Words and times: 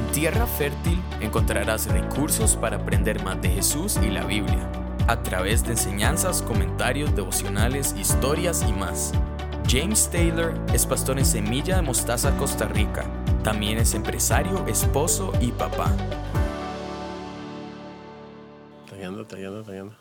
En 0.00 0.12
Tierra 0.12 0.46
Fértil 0.46 0.98
encontrarás 1.20 1.86
recursos 1.86 2.56
para 2.56 2.78
aprender 2.78 3.22
más 3.22 3.40
de 3.42 3.50
Jesús 3.50 3.98
y 4.02 4.08
la 4.08 4.24
Biblia, 4.24 4.66
a 5.06 5.22
través 5.22 5.62
de 5.62 5.72
enseñanzas, 5.72 6.40
comentarios, 6.40 7.14
devocionales, 7.14 7.94
historias 7.98 8.64
y 8.66 8.72
más. 8.72 9.12
James 9.68 10.10
Taylor 10.10 10.54
es 10.72 10.86
pastor 10.86 11.18
en 11.18 11.26
Semilla 11.26 11.76
de 11.76 11.82
Mostaza, 11.82 12.34
Costa 12.38 12.66
Rica. 12.66 13.04
También 13.44 13.76
es 13.76 13.92
empresario, 13.92 14.66
esposo 14.66 15.34
y 15.38 15.52
papá. 15.52 15.94
Tallando, 18.88 19.26
tallando, 19.26 19.62
tallando. 19.62 19.96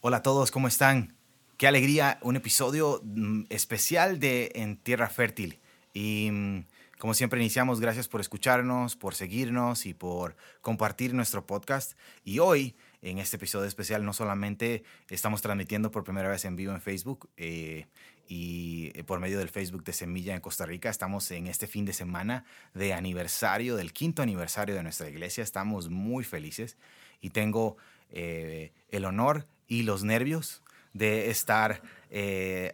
Hola 0.00 0.16
a 0.16 0.22
todos, 0.22 0.50
¿cómo 0.50 0.66
están? 0.66 1.14
Qué 1.56 1.68
alegría, 1.68 2.18
un 2.22 2.34
episodio 2.34 3.00
mm, 3.04 3.44
especial 3.48 4.18
de 4.18 4.50
En 4.56 4.76
Tierra 4.76 5.08
Fértil. 5.08 5.60
Y 5.94 6.30
mm, 6.32 6.64
como 7.00 7.14
siempre 7.14 7.40
iniciamos, 7.40 7.80
gracias 7.80 8.08
por 8.08 8.20
escucharnos, 8.20 8.94
por 8.94 9.14
seguirnos 9.14 9.86
y 9.86 9.94
por 9.94 10.36
compartir 10.60 11.14
nuestro 11.14 11.46
podcast. 11.46 11.96
Y 12.24 12.40
hoy, 12.40 12.76
en 13.00 13.16
este 13.16 13.36
episodio 13.36 13.66
especial, 13.66 14.04
no 14.04 14.12
solamente 14.12 14.84
estamos 15.08 15.40
transmitiendo 15.40 15.90
por 15.90 16.04
primera 16.04 16.28
vez 16.28 16.44
en 16.44 16.56
vivo 16.56 16.74
en 16.74 16.82
Facebook 16.82 17.30
eh, 17.38 17.86
y 18.28 18.92
eh, 18.94 19.02
por 19.02 19.18
medio 19.18 19.38
del 19.38 19.48
Facebook 19.48 19.82
de 19.82 19.94
Semilla 19.94 20.34
en 20.34 20.42
Costa 20.42 20.66
Rica, 20.66 20.90
estamos 20.90 21.30
en 21.30 21.46
este 21.46 21.66
fin 21.66 21.86
de 21.86 21.94
semana 21.94 22.44
de 22.74 22.92
aniversario, 22.92 23.76
del 23.76 23.94
quinto 23.94 24.20
aniversario 24.20 24.74
de 24.74 24.82
nuestra 24.82 25.08
iglesia. 25.08 25.42
Estamos 25.42 25.88
muy 25.88 26.22
felices 26.22 26.76
y 27.22 27.30
tengo 27.30 27.78
eh, 28.10 28.72
el 28.90 29.06
honor 29.06 29.46
y 29.66 29.84
los 29.84 30.04
nervios 30.04 30.62
de 30.92 31.30
estar 31.30 31.80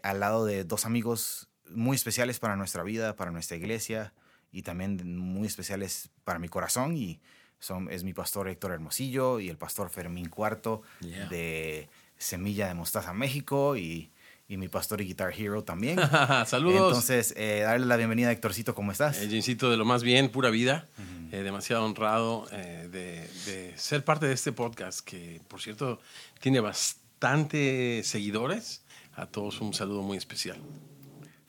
al 0.02 0.18
lado 0.18 0.46
de 0.46 0.64
dos 0.64 0.84
amigos 0.84 1.48
muy 1.70 1.96
especiales 1.96 2.38
para 2.38 2.56
nuestra 2.56 2.82
vida, 2.82 3.16
para 3.16 3.30
nuestra 3.30 3.56
iglesia 3.56 4.12
y 4.52 4.62
también 4.62 5.18
muy 5.18 5.46
especiales 5.46 6.10
para 6.24 6.38
mi 6.38 6.48
corazón 6.48 6.96
y 6.96 7.20
son, 7.58 7.90
es 7.90 8.04
mi 8.04 8.12
pastor 8.12 8.48
Héctor 8.48 8.72
Hermosillo 8.72 9.40
y 9.40 9.48
el 9.48 9.56
pastor 9.56 9.90
Fermín 9.90 10.28
Cuarto 10.28 10.82
de 11.00 11.88
Semilla 12.18 12.68
de 12.68 12.74
Mostaza 12.74 13.12
México 13.12 13.76
y, 13.76 14.10
y, 14.48 14.56
mi 14.56 14.68
pastor 14.68 15.00
y 15.00 15.06
Guitar 15.06 15.32
Hero 15.32 15.64
también. 15.64 15.98
Saludos. 16.46 16.88
Entonces, 16.88 17.34
eh, 17.36 17.62
darle 17.64 17.86
la 17.86 17.96
bienvenida 17.96 18.28
a 18.28 18.32
Héctorcito, 18.32 18.74
¿cómo 18.74 18.92
estás? 18.92 19.18
Eh, 19.18 19.28
de 19.28 19.76
lo 19.76 19.84
más 19.84 20.02
bien, 20.02 20.28
pura 20.30 20.50
vida. 20.50 20.88
Eh, 21.32 21.42
demasiado 21.42 21.84
honrado 21.84 22.46
eh, 22.52 22.88
de, 22.90 23.28
de, 23.50 23.76
ser 23.76 24.04
parte 24.04 24.26
de 24.26 24.34
este 24.34 24.52
podcast 24.52 25.00
que, 25.00 25.40
por 25.48 25.60
cierto, 25.60 25.98
tiene 26.40 26.60
bastante 26.60 28.02
seguidores. 28.04 28.84
A 29.14 29.26
todos 29.26 29.60
un 29.60 29.74
saludo 29.74 30.02
muy 30.02 30.18
especial. 30.18 30.58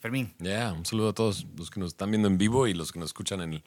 Fermín. 0.07 0.33
Ya, 0.39 0.71
un 0.71 0.85
saludo 0.85 1.09
a 1.09 1.13
todos 1.13 1.45
los 1.57 1.69
que 1.69 1.81
nos 1.81 1.89
están 1.89 2.11
viendo 2.11 2.29
en 2.29 2.37
vivo 2.37 2.65
y 2.65 2.73
los 2.73 2.93
que 2.93 2.99
nos 2.99 3.09
escuchan 3.09 3.41
en 3.41 3.55
el, 3.55 3.63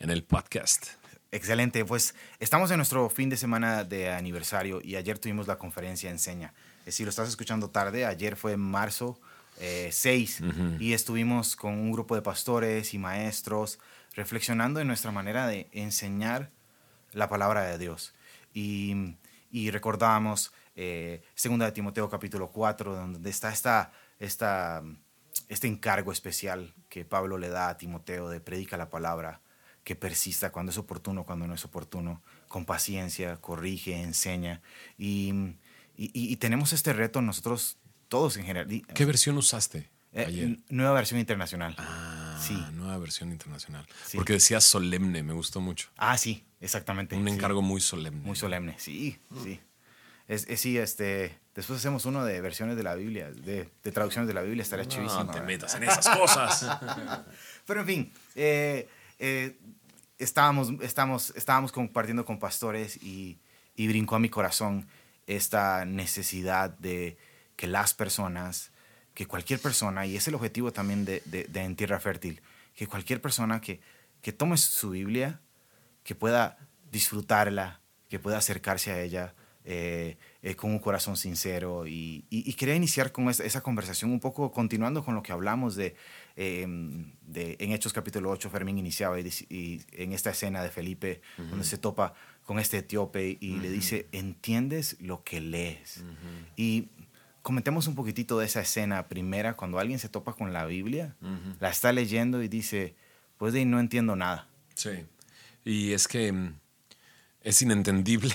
en 0.00 0.10
el 0.10 0.22
podcast. 0.22 0.88
Excelente, 1.32 1.82
pues 1.86 2.14
estamos 2.40 2.70
en 2.70 2.76
nuestro 2.76 3.08
fin 3.08 3.30
de 3.30 3.38
semana 3.38 3.84
de 3.84 4.10
aniversario 4.10 4.82
y 4.84 4.96
ayer 4.96 5.18
tuvimos 5.18 5.46
la 5.46 5.56
conferencia 5.56 6.10
Enseña. 6.10 6.52
Eh, 6.84 6.92
si 6.92 7.04
lo 7.04 7.08
estás 7.08 7.30
escuchando 7.30 7.70
tarde, 7.70 8.04
ayer 8.04 8.36
fue 8.36 8.58
marzo 8.58 9.18
6 9.56 10.40
eh, 10.42 10.76
y 10.78 10.92
estuvimos 10.92 11.56
con 11.56 11.72
un 11.72 11.90
grupo 11.90 12.14
de 12.14 12.20
pastores 12.20 12.92
y 12.92 12.98
maestros 12.98 13.78
reflexionando 14.14 14.80
en 14.80 14.88
nuestra 14.88 15.10
manera 15.10 15.46
de 15.46 15.70
enseñar 15.72 16.50
la 17.14 17.30
palabra 17.30 17.62
de 17.62 17.78
Dios. 17.78 18.12
Y, 18.52 19.14
y 19.50 19.70
recordábamos 19.70 20.52
eh, 20.76 21.22
Segunda 21.34 21.64
de 21.64 21.72
Timoteo 21.72 22.10
capítulo 22.10 22.48
4, 22.48 22.94
donde 22.94 23.30
está 23.30 23.50
esta, 23.50 23.90
esta 24.18 24.82
este 25.48 25.66
encargo 25.66 26.12
especial 26.12 26.74
que 26.88 27.04
Pablo 27.04 27.38
le 27.38 27.48
da 27.48 27.68
a 27.68 27.78
Timoteo 27.78 28.28
de 28.28 28.40
predica 28.40 28.76
la 28.76 28.90
palabra, 28.90 29.40
que 29.84 29.96
persista 29.96 30.50
cuando 30.52 30.70
es 30.70 30.78
oportuno, 30.78 31.24
cuando 31.24 31.46
no 31.46 31.54
es 31.54 31.64
oportuno, 31.64 32.22
con 32.48 32.64
paciencia, 32.64 33.36
corrige, 33.36 34.02
enseña. 34.02 34.60
Y, 34.98 35.56
y, 35.96 36.36
tenemos 36.36 36.72
este 36.72 36.92
reto 36.92 37.22
nosotros 37.22 37.78
todos 38.08 38.36
en 38.36 38.44
general. 38.44 38.82
¿Qué 38.94 39.04
versión 39.04 39.36
usaste? 39.38 39.90
Eh, 40.12 40.24
ayer? 40.26 40.58
nueva 40.68 40.92
versión 40.92 41.20
internacional. 41.20 41.74
Ah, 41.78 42.40
sí. 42.42 42.54
nueva 42.72 42.98
versión 42.98 43.30
internacional. 43.30 43.86
Porque 44.14 44.34
decía 44.34 44.60
solemne, 44.60 45.22
me 45.22 45.32
gustó 45.32 45.60
mucho. 45.60 45.90
Ah, 45.96 46.16
sí, 46.16 46.44
exactamente. 46.60 47.16
Un 47.16 47.28
encargo 47.28 47.62
muy 47.62 47.80
solemne. 47.80 48.20
Muy 48.24 48.36
solemne, 48.36 48.74
sí, 48.78 49.18
sí. 49.42 49.60
Es, 50.28 50.46
sí, 50.60 50.76
este, 50.76 51.38
después 51.58 51.80
hacemos 51.80 52.04
uno 52.04 52.24
de 52.24 52.40
versiones 52.40 52.76
de 52.76 52.84
la 52.84 52.94
Biblia, 52.94 53.32
de, 53.32 53.64
traducciones 53.92 54.28
de 54.28 54.34
la 54.34 54.42
Biblia, 54.42 54.62
estaría 54.62 54.86
chivísimo. 54.86 55.24
No 55.24 55.32
te 55.32 55.40
metas 55.40 55.74
en 55.74 55.82
esas 55.82 56.08
cosas. 56.08 56.64
Pero 57.66 57.80
en 57.80 57.86
fin, 57.86 58.12
eh, 58.36 58.88
eh, 59.18 59.58
estábamos, 60.18 60.70
estábamos, 60.82 61.32
estábamos 61.34 61.72
compartiendo 61.72 62.24
con 62.24 62.38
pastores 62.38 63.02
y, 63.02 63.40
y 63.74 63.88
brincó 63.88 64.14
a 64.14 64.20
mi 64.20 64.28
corazón 64.28 64.86
esta 65.26 65.84
necesidad 65.84 66.70
de 66.78 67.18
que 67.56 67.66
las 67.66 67.92
personas, 67.92 68.70
que 69.12 69.26
cualquier 69.26 69.58
persona, 69.58 70.06
y 70.06 70.14
es 70.14 70.28
el 70.28 70.36
objetivo 70.36 70.72
también 70.72 71.04
de, 71.04 71.22
de, 71.26 71.60
En 71.60 71.74
Tierra 71.74 71.98
Fértil, 71.98 72.40
que 72.76 72.86
cualquier 72.86 73.20
persona 73.20 73.60
que, 73.60 73.80
que 74.22 74.32
tome 74.32 74.56
su 74.58 74.90
Biblia, 74.90 75.40
que 76.04 76.14
pueda 76.14 76.56
disfrutarla, 76.92 77.80
que 78.08 78.20
pueda 78.20 78.38
acercarse 78.38 78.92
a 78.92 79.00
ella, 79.00 79.34
eh, 79.70 80.16
eh, 80.40 80.56
con 80.56 80.70
un 80.70 80.78
corazón 80.78 81.18
sincero. 81.18 81.86
Y, 81.86 82.24
quería 82.56 82.74
iniciar 82.74 83.12
con 83.12 83.28
esa, 83.28 83.60
conversación 83.60 84.10
un 84.10 84.18
poco 84.18 84.50
continuando 84.50 85.04
con 85.04 85.14
lo 85.14 85.22
que 85.22 85.30
hablamos 85.30 85.76
de, 85.76 85.94
em, 86.36 87.12
de 87.26 87.54
en 87.60 87.72
Hechos 87.72 87.92
capítulo 87.92 88.30
8, 88.30 88.48
Fermín 88.48 88.78
iniciaba 88.78 89.20
y, 89.20 89.82
en 89.92 90.14
esta 90.14 90.30
escena 90.30 90.62
de 90.62 90.70
Felipe, 90.70 91.20
donde 91.36 91.66
se 91.66 91.76
topa 91.76 92.14
con 92.44 92.58
este 92.58 92.78
etíope 92.78 93.36
y 93.38 93.58
le 93.58 93.68
dice, 93.68 94.08
¿entiendes 94.12 94.96
lo 95.00 95.22
que 95.22 95.42
lees? 95.42 96.02
Y 96.56 96.88
comentemos 97.42 97.88
un 97.88 97.94
poquitito 97.94 98.38
de 98.38 98.46
esa 98.46 98.62
escena 98.62 99.06
primera, 99.08 99.54
cuando 99.54 99.78
alguien 99.78 99.98
se 99.98 100.08
topa 100.08 100.32
con 100.32 100.54
la 100.54 100.64
Biblia, 100.64 101.14
la 101.60 101.68
está 101.68 101.92
leyendo 101.92 102.42
y 102.42 102.48
dice, 102.48 102.94
pues 103.36 103.52
de 103.52 103.58
ahí 103.58 103.64
no 103.66 103.80
entiendo 103.80 104.16
nada. 104.16 104.48
Sí. 104.74 105.04
Y 105.62 105.92
es 105.92 106.08
que 106.08 106.28
em, 106.28 106.54
es 107.42 107.62
inentendible 107.62 108.34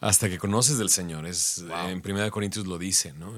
hasta 0.00 0.28
que 0.28 0.38
conoces 0.38 0.78
del 0.78 0.90
Señor. 0.90 1.26
Es, 1.26 1.64
En 1.88 2.02
1 2.04 2.30
Corintios 2.30 2.66
lo 2.66 2.78
dice, 2.78 3.12
¿no? 3.12 3.32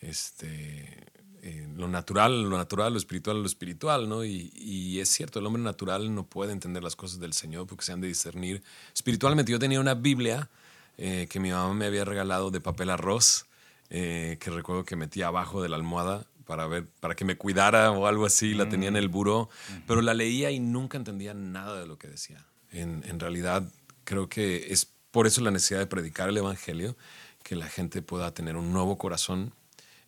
Este, 0.00 1.06
eh, 1.42 1.68
lo 1.76 1.88
natural, 1.88 2.42
lo 2.42 2.56
natural, 2.56 2.92
lo 2.92 2.98
espiritual, 2.98 3.40
lo 3.40 3.46
espiritual, 3.46 4.08
¿no? 4.08 4.24
Y, 4.24 4.98
es 5.00 5.08
cierto, 5.08 5.38
el 5.38 5.46
hombre 5.46 5.62
natural 5.62 6.14
no 6.14 6.24
puede 6.24 6.52
entender 6.52 6.82
las 6.82 6.96
cosas 6.96 7.20
del 7.20 7.32
Señor 7.32 7.66
porque 7.66 7.84
se 7.84 7.92
han 7.92 8.00
de 8.00 8.08
discernir 8.08 8.62
espiritualmente. 8.94 9.52
Yo 9.52 9.58
tenía 9.58 9.80
una 9.80 9.94
Biblia 9.94 10.48
eh, 10.96 11.26
que 11.30 11.40
mi 11.40 11.50
mamá 11.50 11.72
me 11.74 11.86
había 11.86 12.04
regalado 12.04 12.50
de 12.50 12.60
papel 12.60 12.90
arroz, 12.90 13.46
eh, 13.90 14.36
que 14.40 14.50
recuerdo 14.50 14.84
que 14.84 14.96
metía 14.96 15.28
abajo 15.28 15.62
de 15.62 15.68
la 15.68 15.76
almohada 15.76 16.26
para 16.44 16.66
ver, 16.66 16.86
para 17.00 17.14
que 17.14 17.24
me 17.24 17.36
cuidara 17.36 17.90
o 17.92 18.06
algo 18.06 18.26
así, 18.26 18.54
la 18.54 18.68
tenía 18.68 18.88
en 18.88 18.96
el 18.96 19.08
buró, 19.08 19.48
pero 19.86 20.00
la 20.00 20.14
leía 20.14 20.50
y 20.50 20.60
nunca 20.60 20.96
entendía 20.96 21.34
nada 21.34 21.78
de 21.80 21.86
lo 21.86 21.98
que 21.98 22.08
decía. 22.08 22.44
En, 22.72 23.04
en 23.06 23.20
realidad 23.20 23.62
Creo 24.08 24.26
que 24.30 24.72
es 24.72 24.86
por 25.10 25.26
eso 25.26 25.42
la 25.42 25.50
necesidad 25.50 25.80
de 25.80 25.86
predicar 25.86 26.30
el 26.30 26.38
Evangelio, 26.38 26.96
que 27.42 27.54
la 27.56 27.66
gente 27.66 28.00
pueda 28.00 28.32
tener 28.32 28.56
un 28.56 28.72
nuevo 28.72 28.96
corazón 28.96 29.52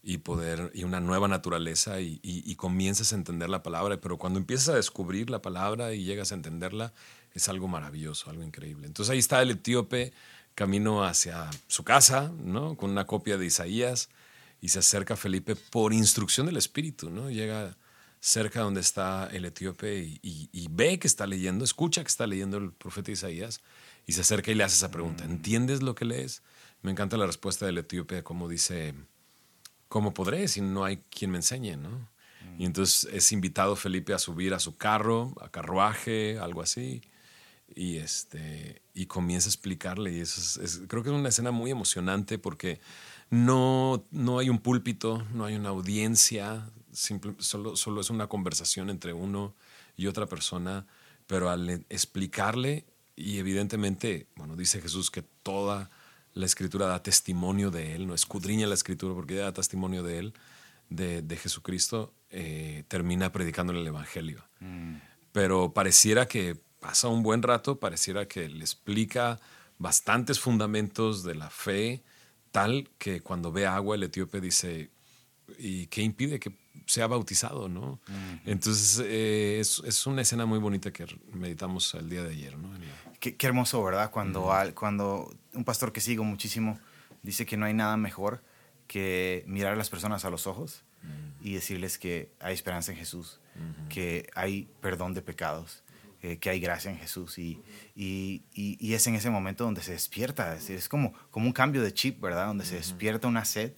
y 0.03 0.16
poder 0.16 0.71
y 0.72 0.84
una 0.84 1.00
nueva 1.00 1.28
naturaleza 1.28 2.00
y, 2.00 2.19
y, 2.22 2.55
comiences 2.55 3.12
a 3.12 3.16
entender 3.16 3.50
la 3.50 3.62
palabra, 3.62 4.00
pero 4.00 4.16
cuando 4.16 4.39
empiezas 4.39 4.71
a 4.71 4.77
descubrir 4.77 5.28
la 5.28 5.43
palabra 5.43 5.93
y 5.93 6.05
llegas 6.05 6.33
a 6.33 6.37
entenderla, 6.37 6.94
es 7.34 7.50
algo 7.50 7.69
maravilloso, 7.69 8.31
algo 8.31 8.43
increíble. 8.43 8.87
Entonces 8.87 9.12
ahí 9.12 9.19
está 9.19 9.43
el 9.43 9.50
etíope 9.50 10.15
camino 10.55 11.05
hacia 11.05 11.50
su 11.66 11.84
casa, 11.84 12.33
¿no? 12.43 12.78
Con 12.78 12.89
una 12.89 13.06
copia 13.06 13.37
de 13.37 13.44
Isaías 13.44 14.09
y 14.62 14.69
se 14.69 14.78
acerca 14.78 15.12
a 15.12 15.19
Felipe 15.19 15.56
por 15.56 15.93
instrucción 15.93 16.47
del 16.47 16.56
Espíritu, 16.56 17.10
¿no? 17.10 17.31
Llega 17.31 17.77
cerca 18.21 18.60
donde 18.60 18.81
está 18.81 19.28
el 19.31 19.44
etíope 19.44 20.19
y, 20.22 20.48
y, 20.53 20.69
ve 20.71 20.98
que 20.98 21.07
está 21.07 21.27
leyendo, 21.27 21.65
escucha 21.65 22.03
que 22.03 22.09
está 22.09 22.27
leyendo 22.27 22.57
el 22.57 22.72
profeta 22.72 23.10
Isaías 23.10 23.60
y 24.10 24.12
se 24.12 24.22
acerca 24.22 24.51
y 24.51 24.57
le 24.57 24.65
hace 24.65 24.74
esa 24.74 24.91
pregunta. 24.91 25.24
¿Entiendes 25.24 25.84
lo 25.84 25.95
que 25.95 26.04
lees? 26.04 26.42
Me 26.83 26.91
encanta 26.91 27.16
la 27.16 27.27
respuesta 27.27 27.65
del 27.65 27.78
etíope, 27.78 28.24
como 28.24 28.48
dice, 28.48 28.92
¿cómo 29.89 30.12
podré 30.12 30.48
si 30.48 30.60
no 30.62 30.84
hay 30.84 30.97
quien 31.10 31.30
me 31.30 31.39
enseñe? 31.39 31.77
¿no? 31.77 32.10
Y 32.59 32.65
entonces 32.65 33.09
es 33.12 33.30
invitado 33.30 33.77
Felipe 33.77 34.12
a 34.12 34.18
subir 34.18 34.53
a 34.53 34.59
su 34.59 34.77
carro, 34.77 35.33
a 35.41 35.48
carruaje, 35.48 36.41
algo 36.41 36.60
así, 36.60 37.03
y, 37.72 37.98
este, 37.98 38.83
y 38.95 39.07
comienza 39.07 39.47
a 39.47 39.51
explicarle. 39.51 40.12
Y 40.12 40.18
eso 40.18 40.60
es, 40.60 40.83
creo 40.89 41.04
que 41.04 41.10
es 41.10 41.15
una 41.15 41.28
escena 41.28 41.53
muy 41.53 41.71
emocionante 41.71 42.36
porque 42.36 42.80
no, 43.30 44.04
no 44.10 44.41
hay 44.41 44.51
un 44.51 44.59
púlpito, 44.59 45.24
no 45.33 45.45
hay 45.45 45.54
una 45.54 45.68
audiencia, 45.68 46.68
solo, 46.91 47.77
solo 47.77 48.01
es 48.01 48.10
una 48.10 48.27
conversación 48.27 48.91
entre 48.91 49.12
uno 49.12 49.54
y 49.97 50.09
otra 50.09 50.27
persona, 50.27 50.89
pero 51.28 51.48
al 51.48 51.86
explicarle 51.89 52.86
y 53.21 53.39
evidentemente, 53.39 54.27
bueno, 54.37 54.57
dice 54.57 54.81
Jesús 54.81 55.11
que 55.11 55.22
toda 55.22 55.91
la 56.34 56.47
escritura 56.47 56.87
da 56.87 57.03
testimonio 57.03 57.71
de 57.71 57.95
Él, 57.95 58.07
no 58.07 58.15
escudriña 58.15 58.67
la 58.67 58.75
escritura 58.75 59.15
porque 59.15 59.34
da 59.34 59.53
testimonio 59.53 60.03
de 60.03 60.19
Él, 60.19 60.34
de, 60.89 61.37
Jesucristo, 61.37 62.13
eh, 62.31 62.84
termina 62.89 63.31
predicando 63.31 63.72
el 63.72 63.87
Evangelio. 63.87 64.43
Mm. 64.61 64.97
Pero 65.33 65.72
pareciera 65.72 66.27
que 66.27 66.57
pasa 66.81 67.09
un 67.09 67.22
buen 67.22 67.43
rato, 67.43 67.78
pareciera 67.78 68.27
que 68.27 68.49
le 68.49 68.61
explica 68.61 69.39
bastantes 69.78 70.41
fundamentos 70.41 71.22
de 71.22 71.34
la 71.34 71.51
fe, 71.51 72.03
tal 72.51 72.89
que 72.99 73.21
cuando 73.21 73.53
ve 73.53 73.67
agua 73.67 73.95
el 73.95 74.03
etíope 74.03 74.41
dice, 74.41 74.91
¿y 75.59 75.87
qué 75.87 76.03
impide 76.03 76.41
que 76.41 76.53
sea 76.87 77.07
bautizado? 77.07 77.69
¿no? 77.69 78.01
Entonces 78.45 79.05
eh, 79.07 79.59
es, 79.61 79.81
es, 79.84 80.07
una 80.07 80.22
escena 80.22 80.47
muy 80.47 80.59
bonita 80.59 80.93
que 80.93 81.07
meditamos 81.33 81.95
el 81.95 82.09
día 82.09 82.25
de 82.25 82.31
ayer. 82.31 82.59
¿no? 82.59 82.69
Qué, 83.21 83.37
qué, 83.37 83.47
hermoso, 83.47 83.83
¿verdad? 83.84 84.11
Cuando, 84.11 84.53
al, 84.53 84.75
cuando 84.75 85.33
un 85.55 85.65
pastor 85.65 85.93
que 85.93 86.01
sigo 86.01 86.25
muchísimo 86.25 86.81
dice 87.22 87.47
que 87.47 87.57
no 87.57 87.67
hay 87.67 87.75
nada 87.75 87.97
mejor 87.97 88.43
que 88.87 89.45
mirar 89.47 89.75
a 89.75 89.77
las 89.77 89.91
personas 89.91 90.25
a 90.25 90.31
los 90.31 90.47
ojos 90.47 90.84
y 91.41 91.55
decirles 91.55 91.97
que 91.97 92.33
hay 92.41 92.55
esperanza 92.55 92.93
en 92.93 92.99
Jesús, 92.99 93.41
que 93.89 94.28
hay 94.34 94.69
perdón 94.81 95.15
de 95.15 95.22
pecados, 95.22 95.84
eh, 96.22 96.39
que 96.39 96.51
hay 96.51 96.61
gracia 96.61 96.91
en 96.91 96.99
Jesús. 96.99 97.39
Y, 97.39 97.63
y, 97.95 98.43
y, 98.53 98.93
es 98.95 99.07
en 99.07 99.15
ese 99.15 99.31
momento 99.31 99.65
donde 99.65 99.83
se 99.83 99.93
despierta, 99.93 100.55
es, 100.55 100.69
es 100.69 100.89
como, 100.89 101.15
como 101.31 101.47
un 101.47 101.53
cambio 101.53 101.83
de 101.83 101.95
chip, 101.95 102.21
¿verdad? 102.21 102.49
Donde 102.49 102.65
se 102.65 102.75
despierta 102.75 103.28
una 103.28 103.45
sed 103.45 103.72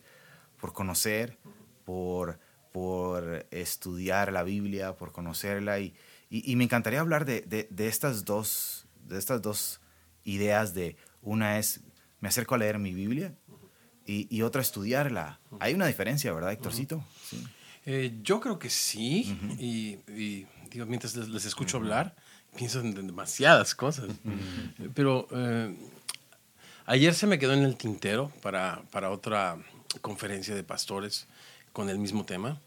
por 0.60 0.72
conocer, 0.72 1.38
por, 1.84 2.40
por 2.72 3.46
estudiar 3.50 4.32
la 4.32 4.42
Biblia, 4.42 4.96
por 4.96 5.12
conocerla. 5.12 5.78
Y, 5.78 5.94
y 6.30 6.56
me 6.56 6.64
encantaría 6.64 7.00
hablar 7.00 7.26
de, 7.26 7.42
de, 7.42 7.68
de, 7.70 7.86
estas 7.86 8.24
dos, 8.24 8.81
de 9.08 9.18
estas 9.18 9.40
dos 9.42 9.80
ideas 10.24 10.72
de 10.74 10.96
una 11.22 11.58
es, 11.58 11.80
me 12.20 12.28
acerco 12.28 12.54
a 12.54 12.58
leer 12.58 12.78
mi 12.78 12.94
Biblia 12.94 13.34
y, 14.06 14.26
y 14.34 14.42
otra 14.42 14.62
estudiarla. 14.62 15.40
Hay 15.60 15.74
una 15.74 15.86
diferencia, 15.86 16.32
¿verdad, 16.32 16.52
Héctorcito? 16.52 17.04
Sí. 17.28 17.46
Eh, 17.84 18.18
yo 18.22 18.40
creo 18.40 18.58
que 18.58 18.70
sí. 18.70 19.26
Uh 19.28 19.46
-huh. 19.46 19.60
y, 19.60 20.12
y, 20.12 20.46
digo, 20.70 20.86
mientras 20.86 21.16
les, 21.16 21.28
les 21.28 21.44
escucho 21.44 21.76
uh 21.76 21.80
-huh. 21.80 21.84
hablar, 21.84 22.14
pienso 22.56 22.80
en 22.80 22.94
demasiadas 22.94 23.74
cosas. 23.74 24.08
Uh 24.24 24.30
-huh. 24.30 24.92
Pero 24.94 25.26
eh, 25.32 25.74
ayer 26.86 27.14
se 27.14 27.26
me 27.26 27.38
quedó 27.38 27.52
en 27.54 27.64
el 27.64 27.76
tintero 27.76 28.30
para, 28.42 28.82
para 28.90 29.10
otra 29.10 29.56
conferencia 30.00 30.54
de 30.54 30.62
pastores 30.62 31.26
con 31.72 31.88
el 31.88 31.98
mismo 31.98 32.24
tema. 32.24 32.60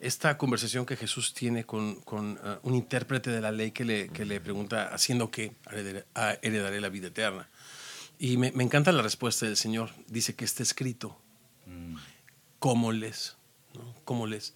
Esta 0.00 0.38
conversación 0.38 0.86
que 0.86 0.96
Jesús 0.96 1.34
tiene 1.34 1.64
con, 1.64 2.00
con 2.02 2.32
uh, 2.32 2.58
un 2.62 2.74
intérprete 2.74 3.30
de 3.30 3.40
la 3.40 3.50
ley 3.50 3.72
que 3.72 3.84
le, 3.84 4.08
que 4.10 4.24
le 4.24 4.40
pregunta, 4.40 4.94
¿haciendo 4.94 5.30
qué? 5.30 5.52
Heredaré, 5.70 6.04
heredaré 6.42 6.80
la 6.80 6.88
vida 6.88 7.08
eterna. 7.08 7.48
Y 8.18 8.36
me, 8.36 8.52
me, 8.52 8.64
encanta 8.64 8.92
la 8.92 9.02
respuesta 9.02 9.46
del 9.46 9.56
Señor. 9.56 9.90
Dice 10.06 10.34
que 10.34 10.44
está 10.44 10.62
escrito. 10.62 11.16
Mm. 11.66 11.96
¿Cómo 12.58 12.92
les? 12.92 13.36
¿no? 13.74 13.94
¿Cómo 14.04 14.26
les? 14.26 14.54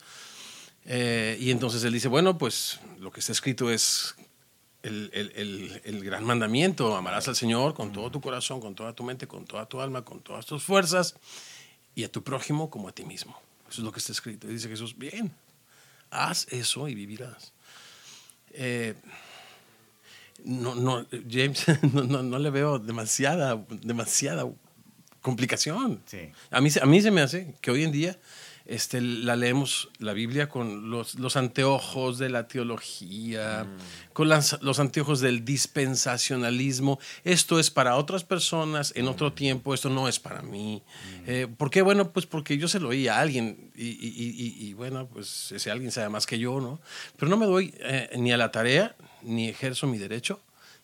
Eh, 0.84 1.36
y 1.40 1.50
entonces 1.50 1.84
él 1.84 1.92
dice, 1.92 2.08
bueno, 2.08 2.38
pues 2.38 2.80
lo 2.98 3.10
que 3.12 3.20
está 3.20 3.32
escrito 3.32 3.70
es 3.70 4.14
el, 4.82 5.10
el, 5.12 5.32
el, 5.36 5.80
el, 5.84 6.04
gran 6.04 6.24
mandamiento. 6.24 6.96
Amarás 6.96 7.28
al 7.28 7.36
Señor 7.36 7.74
con 7.74 7.92
todo 7.92 8.10
tu 8.10 8.20
corazón, 8.20 8.60
con 8.60 8.74
toda 8.74 8.92
tu 8.92 9.04
mente, 9.04 9.26
con 9.26 9.44
toda 9.44 9.66
tu 9.66 9.80
alma, 9.80 10.02
con 10.02 10.20
todas 10.20 10.46
tus 10.46 10.62
fuerzas 10.62 11.14
y 11.94 12.04
a 12.04 12.10
tu 12.10 12.22
prójimo 12.22 12.70
como 12.70 12.88
a 12.88 12.92
ti 12.92 13.04
mismo. 13.04 13.38
Eso 13.72 13.80
es 13.80 13.86
lo 13.86 13.92
que 13.92 14.00
está 14.00 14.12
escrito. 14.12 14.46
Y 14.50 14.52
dice 14.52 14.68
Jesús, 14.68 14.98
bien, 14.98 15.32
haz 16.10 16.46
eso 16.50 16.88
y 16.88 16.94
vivirás. 16.94 17.54
Eh, 18.50 18.92
no, 20.44 20.74
no, 20.74 21.06
James, 21.26 21.64
no, 21.94 22.02
no, 22.04 22.22
no, 22.22 22.38
le 22.38 22.50
veo 22.50 22.78
demasiada, 22.78 23.64
demasiada 23.80 24.44
complicación. 25.22 26.02
Sí. 26.04 26.30
A, 26.50 26.60
mí, 26.60 26.68
a 26.82 26.84
mí 26.84 27.00
se 27.00 27.10
me 27.10 27.22
hace 27.22 27.54
que 27.62 27.70
hoy 27.70 27.84
en 27.84 27.92
día 27.92 28.18
este, 28.66 29.00
la 29.00 29.36
leemos 29.36 29.90
la 29.98 30.12
Biblia 30.12 30.48
con 30.48 30.90
los, 30.90 31.16
los 31.16 31.36
anteojos 31.36 32.18
de 32.18 32.30
la 32.30 32.48
teología, 32.48 33.64
mm. 33.64 34.12
con 34.12 34.28
las, 34.28 34.60
los 34.62 34.78
anteojos 34.78 35.20
del 35.20 35.44
dispensacionalismo. 35.44 36.98
Esto 37.24 37.58
es 37.58 37.70
para 37.70 37.96
otras 37.96 38.24
personas 38.24 38.92
en 38.96 39.08
otro 39.08 39.30
mm. 39.30 39.34
tiempo, 39.34 39.74
esto 39.74 39.90
no 39.90 40.08
es 40.08 40.18
para 40.18 40.42
mí. 40.42 40.82
Mm. 40.84 41.24
Eh, 41.26 41.48
¿Por 41.56 41.70
qué? 41.70 41.82
Bueno, 41.82 42.12
pues 42.12 42.26
porque 42.26 42.58
yo 42.58 42.68
se 42.68 42.80
lo 42.80 42.88
oí 42.88 43.08
a 43.08 43.18
alguien 43.18 43.70
y, 43.74 43.88
y, 43.88 44.56
y, 44.60 44.68
y, 44.68 44.74
bueno, 44.74 45.06
pues 45.06 45.52
ese 45.52 45.70
alguien 45.70 45.90
sabe 45.90 46.08
más 46.08 46.26
que 46.26 46.38
yo, 46.38 46.60
¿no? 46.60 46.80
Pero 47.16 47.30
no 47.30 47.36
me 47.36 47.46
doy 47.46 47.74
eh, 47.80 48.10
ni 48.18 48.32
a 48.32 48.36
la 48.36 48.50
tarea, 48.50 48.94
ni 49.22 49.48
ejerzo 49.48 49.86
mi 49.86 49.98
derecho 49.98 50.40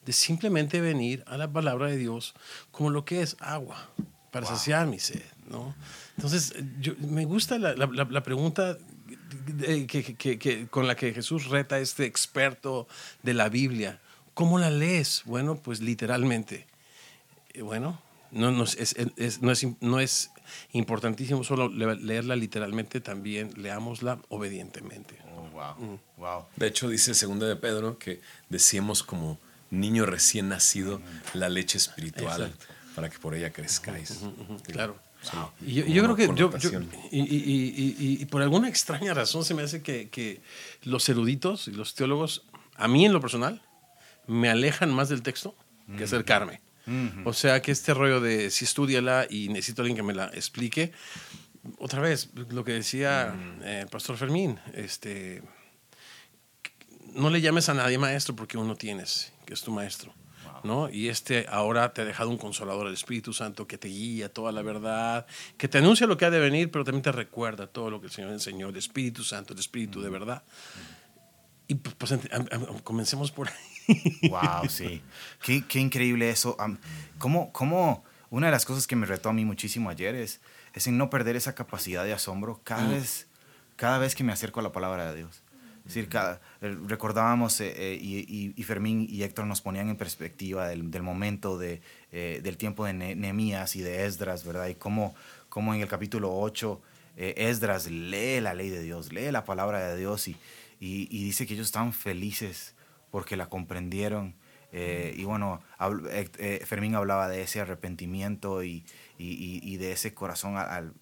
de 0.08 0.12
simplemente 0.14 0.80
venir 0.80 1.22
a 1.26 1.36
la 1.36 1.52
palabra 1.52 1.88
de 1.88 1.98
Dios 1.98 2.34
como 2.70 2.88
lo 2.88 3.04
que 3.04 3.20
es 3.20 3.36
agua 3.40 3.90
para 4.30 4.46
wow. 4.46 4.56
saciar 4.56 4.86
mi 4.86 4.98
sed, 4.98 5.22
¿no? 5.50 5.74
Entonces, 6.18 6.52
yo, 6.80 6.94
me 6.98 7.24
gusta 7.26 7.60
la, 7.60 7.76
la, 7.76 7.86
la 7.86 8.22
pregunta 8.24 8.76
que, 9.86 10.16
que, 10.16 10.38
que, 10.38 10.66
con 10.66 10.88
la 10.88 10.96
que 10.96 11.14
Jesús 11.14 11.46
reta 11.46 11.76
a 11.76 11.78
este 11.78 12.06
experto 12.06 12.88
de 13.22 13.34
la 13.34 13.48
Biblia. 13.48 14.00
¿Cómo 14.34 14.58
la 14.58 14.68
lees? 14.68 15.22
Bueno, 15.26 15.60
pues 15.62 15.80
literalmente. 15.80 16.66
Bueno, 17.62 18.02
no, 18.32 18.50
no, 18.50 18.64
es, 18.64 18.74
es, 18.76 19.42
no, 19.42 19.52
es, 19.52 19.64
no 19.80 20.00
es 20.00 20.32
importantísimo 20.72 21.44
solo 21.44 21.68
leerla 21.68 22.34
literalmente, 22.34 23.00
también 23.00 23.52
leámosla 23.56 24.18
obedientemente. 24.28 25.20
Oh, 25.36 25.48
wow. 25.50 25.74
Mm. 25.78 25.98
wow. 26.16 26.44
De 26.56 26.66
hecho, 26.66 26.88
dice 26.88 27.14
segunda 27.14 27.46
de 27.46 27.54
Pedro 27.54 27.96
que 27.96 28.20
decíamos 28.48 29.04
como 29.04 29.38
niño 29.70 30.04
recién 30.04 30.48
nacido 30.48 31.00
la 31.32 31.48
leche 31.48 31.78
espiritual 31.78 32.42
Exacto. 32.42 32.66
para 32.96 33.08
que 33.08 33.20
por 33.20 33.36
ella 33.36 33.52
crezcáis. 33.52 34.10
Uh 34.10 34.26
-huh, 34.26 34.26
uh 34.26 34.56
-huh, 34.56 34.62
claro. 34.62 35.07
Sí. 35.22 35.36
Y 35.66 35.74
yo, 35.74 35.86
yo 35.86 36.02
creo 36.04 36.16
que 36.16 36.26
yo, 36.34 36.56
yo 36.58 36.80
y, 37.10 37.20
y, 37.20 37.94
y, 37.98 38.22
y, 38.22 38.24
por 38.26 38.40
alguna 38.40 38.68
extraña 38.68 39.14
razón 39.14 39.44
se 39.44 39.52
me 39.52 39.62
hace 39.62 39.82
que, 39.82 40.08
que, 40.10 40.40
los 40.84 41.08
eruditos 41.08 41.66
y 41.66 41.72
los 41.72 41.94
teólogos, 41.94 42.44
a 42.76 42.86
mí 42.86 43.04
en 43.04 43.12
lo 43.12 43.20
personal, 43.20 43.60
me 44.26 44.48
alejan 44.48 44.92
más 44.94 45.08
del 45.08 45.22
texto 45.22 45.56
que 45.96 46.04
acercarme. 46.04 46.60
Mm 46.86 47.08
-hmm. 47.08 47.22
O 47.26 47.32
sea 47.32 47.60
que 47.60 47.72
este 47.72 47.94
rollo 47.94 48.20
de 48.20 48.50
si 48.50 48.64
estudiala 48.64 49.26
y 49.28 49.48
necesito 49.48 49.82
a 49.82 49.84
alguien 49.84 49.96
que 49.96 50.02
me 50.02 50.14
la 50.14 50.26
explique, 50.26 50.92
otra 51.78 52.00
vez, 52.00 52.30
lo 52.50 52.64
que 52.64 52.72
decía 52.72 53.34
mm. 53.34 53.62
eh, 53.62 53.80
el 53.82 53.88
pastor 53.88 54.16
Fermín, 54.16 54.58
este, 54.74 55.42
no 57.14 57.30
le 57.30 57.40
llames 57.40 57.68
a 57.68 57.74
nadie 57.74 57.98
maestro 57.98 58.34
porque 58.34 58.58
uno 58.58 58.76
tienes, 58.76 59.32
que 59.44 59.54
es 59.54 59.62
tu 59.62 59.72
maestro. 59.72 60.12
¿No? 60.64 60.90
Y 60.90 61.08
este 61.08 61.46
ahora 61.48 61.92
te 61.92 62.02
ha 62.02 62.04
dejado 62.04 62.30
un 62.30 62.38
consolador, 62.38 62.86
el 62.86 62.94
Espíritu 62.94 63.32
Santo, 63.32 63.66
que 63.66 63.78
te 63.78 63.88
guía 63.88 64.32
toda 64.32 64.52
la 64.52 64.62
verdad, 64.62 65.26
que 65.56 65.68
te 65.68 65.78
anuncia 65.78 66.06
lo 66.06 66.16
que 66.16 66.24
ha 66.24 66.30
de 66.30 66.40
venir, 66.40 66.70
pero 66.70 66.84
también 66.84 67.02
te 67.02 67.12
recuerda 67.12 67.66
todo 67.66 67.90
lo 67.90 68.00
que 68.00 68.06
el 68.06 68.12
Señor 68.12 68.32
enseñó, 68.32 68.68
el 68.68 68.76
Espíritu 68.76 69.24
Santo, 69.24 69.52
el 69.52 69.60
Espíritu 69.60 70.00
de 70.00 70.10
verdad. 70.10 70.42
Y 71.66 71.74
pues, 71.74 71.94
pues 71.96 72.18
comencemos 72.82 73.30
por 73.30 73.48
ahí. 73.48 73.54
Wow, 74.28 74.68
sí. 74.68 75.00
Qué, 75.42 75.64
qué 75.66 75.80
increíble 75.80 76.28
eso. 76.28 76.56
Um, 76.62 76.76
¿cómo, 77.18 77.52
¿Cómo, 77.52 78.04
una 78.28 78.48
de 78.48 78.52
las 78.52 78.66
cosas 78.66 78.86
que 78.86 78.96
me 78.96 79.06
retó 79.06 79.30
a 79.30 79.32
mí 79.32 79.46
muchísimo 79.46 79.88
ayer 79.88 80.14
es, 80.14 80.40
es 80.74 80.86
en 80.86 80.98
no 80.98 81.08
perder 81.08 81.36
esa 81.36 81.54
capacidad 81.54 82.04
de 82.04 82.12
asombro 82.12 82.60
cada, 82.64 82.82
mm. 82.82 82.90
vez, 82.90 83.28
cada 83.76 83.98
vez 83.98 84.14
que 84.14 84.24
me 84.24 84.32
acerco 84.32 84.60
a 84.60 84.62
la 84.62 84.72
palabra 84.72 85.10
de 85.10 85.16
Dios. 85.16 85.42
Es 85.88 85.94
decir, 85.94 86.10
cada, 86.10 86.38
recordábamos 86.60 87.62
eh, 87.62 87.72
eh, 87.74 87.98
y, 87.98 88.52
y, 88.54 88.62
Fermín 88.64 89.06
y 89.08 89.22
Héctor 89.22 89.46
nos 89.46 89.62
ponían 89.62 89.88
en 89.88 89.96
perspectiva 89.96 90.68
del, 90.68 91.02
momento 91.02 91.56
de, 91.56 91.80
eh, 92.12 92.40
del 92.42 92.58
tiempo 92.58 92.84
de 92.84 92.92
Nehemías 92.92 93.74
y 93.74 93.80
de 93.80 94.04
Esdras, 94.04 94.44
¿verdad? 94.44 94.68
Y 94.68 94.74
cómo, 94.74 95.14
cómo 95.48 95.72
en 95.74 95.80
el 95.80 95.88
capítulo 95.88 96.38
8 96.38 96.82
eh, 97.16 97.48
Esdras 97.48 97.90
lee 97.90 98.40
la 98.40 98.52
ley 98.52 98.68
de 98.68 98.82
Dios, 98.82 99.14
lee 99.14 99.32
la 99.32 99.46
palabra 99.46 99.88
de 99.88 99.96
Dios 99.96 100.28
y, 100.28 100.36
y, 100.78 101.24
dice 101.24 101.46
que 101.46 101.54
ellos 101.54 101.66
estaban 101.66 101.94
felices 101.94 102.74
porque 103.10 103.36
la 103.36 103.48
comprendieron. 103.48 104.34
Eh, 104.70 105.14
y 105.16 105.24
bueno, 105.24 105.62
eh, 106.10 106.62
Fermín 106.66 106.94
hablaba 106.94 107.28
de 107.28 107.42
ese 107.42 107.60
arrepentimiento 107.60 108.62
y, 108.62 108.84
y, 109.18 109.60
y 109.62 109.76
de 109.76 109.92
ese 109.92 110.14
corazón. 110.14 110.56
Al, 110.56 110.92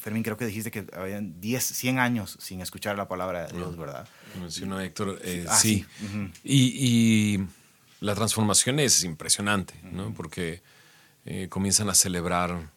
Fermín, 0.00 0.22
creo 0.22 0.36
que 0.36 0.46
dijiste 0.46 0.70
que 0.70 0.86
habían 0.96 1.40
10, 1.40 1.64
100 1.64 1.98
años 1.98 2.36
sin 2.40 2.60
escuchar 2.60 2.96
la 2.96 3.08
palabra 3.08 3.46
de 3.46 3.56
Dios, 3.56 3.76
¿verdad? 3.76 4.08
Mencionó 4.38 4.80
Héctor, 4.80 5.18
eh, 5.22 5.46
ah, 5.48 5.56
sí. 5.56 5.84
sí. 5.98 6.06
Uh 6.06 6.08
-huh. 6.18 6.32
y, 6.44 7.36
y, 7.36 7.46
la 8.00 8.14
transformación 8.14 8.78
es 8.78 9.04
impresionante, 9.04 9.74
uh 9.82 9.86
-huh. 9.86 9.92
¿no? 9.92 10.14
Porque 10.14 10.62
eh, 11.24 11.48
comienzan 11.48 11.88
a 11.88 11.94
celebrar 11.94 12.70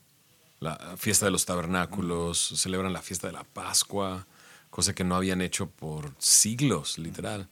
la 0.60 0.96
fiesta 0.98 1.26
de 1.26 1.32
los 1.32 1.46
tabernáculos, 1.46 2.52
uh 2.52 2.56
-huh. 2.56 2.58
celebran 2.58 2.94
la 2.94 3.02
fiesta 3.02 3.28
de 3.28 3.34
la 3.34 3.44
Pascua, 3.44 4.26
cosa 4.70 4.94
que 4.94 5.04
no 5.04 5.16
habían 5.16 5.42
hecho 5.42 5.70
por 5.70 6.14
siglos, 6.20 6.98
literal. 6.98 7.48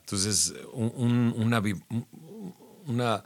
Entonces, 0.00 0.54
un, 0.72 0.92
un, 0.96 1.34
una, 1.36 1.62
una, 2.86 3.24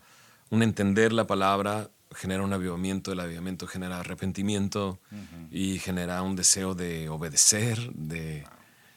un 0.51 0.63
entender 0.63 1.13
la 1.13 1.27
palabra 1.27 1.91
genera 2.15 2.43
un 2.43 2.53
avivamiento, 2.53 3.13
el 3.13 3.21
avivamiento 3.21 3.67
genera 3.67 4.01
arrepentimiento 4.01 4.99
uh 5.11 5.15
-huh. 5.15 5.49
y 5.51 5.79
genera 5.79 6.23
un 6.23 6.37
deseo 6.37 6.75
de 6.75 7.09
obedecer, 7.09 7.79
de, 7.95 8.45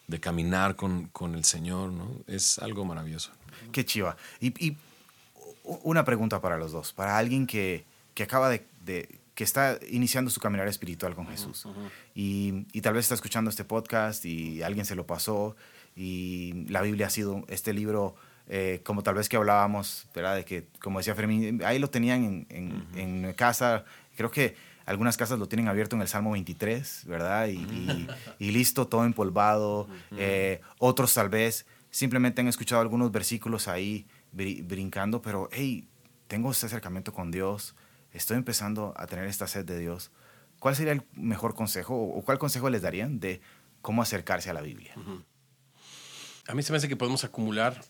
de 0.07 0.19
caminar 0.19 0.75
con, 0.75 1.07
con, 1.07 1.35
el 1.35 1.43
Señor, 1.43 1.91
¿no? 1.91 2.09
Es 2.27 2.59
algo 2.59 2.85
maravilloso. 2.85 3.31
Qué 3.71 3.85
chiva. 3.85 4.17
Y, 4.39 4.47
y 4.65 4.77
una 5.63 6.03
pregunta 6.03 6.41
para 6.41 6.57
los 6.57 6.71
dos, 6.71 6.93
para 6.93 7.17
alguien 7.17 7.47
que, 7.47 7.85
que 8.13 8.23
acaba 8.23 8.49
de, 8.49 8.65
de, 8.85 9.19
que 9.33 9.43
está 9.43 9.79
iniciando 9.89 10.29
su 10.31 10.39
caminar 10.39 10.67
espiritual 10.67 11.15
con 11.15 11.27
Jesús 11.27 11.65
uh 11.65 11.69
-huh. 11.69 11.89
y, 12.13 12.65
y 12.71 12.81
tal 12.81 12.93
vez 12.93 13.05
está 13.05 13.15
escuchando 13.15 13.49
este 13.49 13.63
podcast 13.63 14.25
y 14.25 14.61
alguien 14.61 14.85
se 14.85 14.95
lo 14.95 15.05
pasó 15.05 15.55
y 15.95 16.65
la 16.69 16.81
Biblia 16.81 17.07
ha 17.07 17.09
sido 17.09 17.43
este 17.47 17.73
libro 17.73 18.15
eh, 18.47 18.81
como 18.83 19.01
tal 19.01 19.15
vez 19.15 19.27
que 19.27 19.37
hablábamos, 19.37 20.07
¿verdad? 20.13 20.35
De 20.35 20.45
que, 20.45 20.67
como 20.79 20.99
decía 20.99 21.15
Fermín, 21.15 21.63
ahí 21.63 21.79
lo 21.79 21.89
tenían 21.89 22.45
en, 22.49 22.85
en, 22.95 23.33
casa. 23.33 23.85
Creo 24.15 24.29
que 24.29 24.55
algunas 24.85 25.17
casas 25.17 25.39
lo 25.39 25.47
tienen 25.47 25.67
abierto 25.67 25.95
en 25.95 26.03
el 26.03 26.07
Salmo 26.07 26.31
23, 26.31 27.05
¿verdad? 27.07 27.47
Y, 27.47 28.07
y, 28.37 28.51
listo, 28.51 28.87
todo 28.87 29.03
empolvado. 29.05 29.87
Eh, 30.17 30.61
otros 30.77 31.13
tal 31.13 31.29
vez 31.29 31.65
simplemente 31.89 32.41
han 32.41 32.47
escuchado 32.47 32.81
algunos 32.81 33.11
versículos 33.11 33.67
ahí 33.67 34.05
brincando, 34.31 35.21
pero 35.21 35.49
hey, 35.51 35.87
tengo 36.27 36.51
este 36.51 36.65
acercamiento 36.65 37.13
con 37.13 37.31
Dios, 37.31 37.73
estoy 38.11 38.37
empezando 38.37 38.93
a 38.97 39.07
tener 39.07 39.25
esta 39.25 39.47
sed 39.47 39.65
de 39.65 39.79
Dios. 39.79 40.11
¿Cuál 40.59 40.75
sería 40.75 40.93
el 40.93 41.03
mejor 41.13 41.55
consejo 41.55 41.95
o 41.95 42.21
cuál 42.23 42.37
consejo 42.37 42.69
les 42.69 42.81
darían 42.81 43.19
de 43.19 43.41
cómo 43.81 44.01
acercarse 44.01 44.49
a 44.49 44.53
la 44.53 44.61
Biblia? 44.61 44.93
A 46.47 46.53
mí 46.53 46.63
se 46.63 46.71
me 46.71 46.77
hace 46.77 46.87
que 46.87 46.95
podemos 46.95 47.23
acumular 47.23 47.81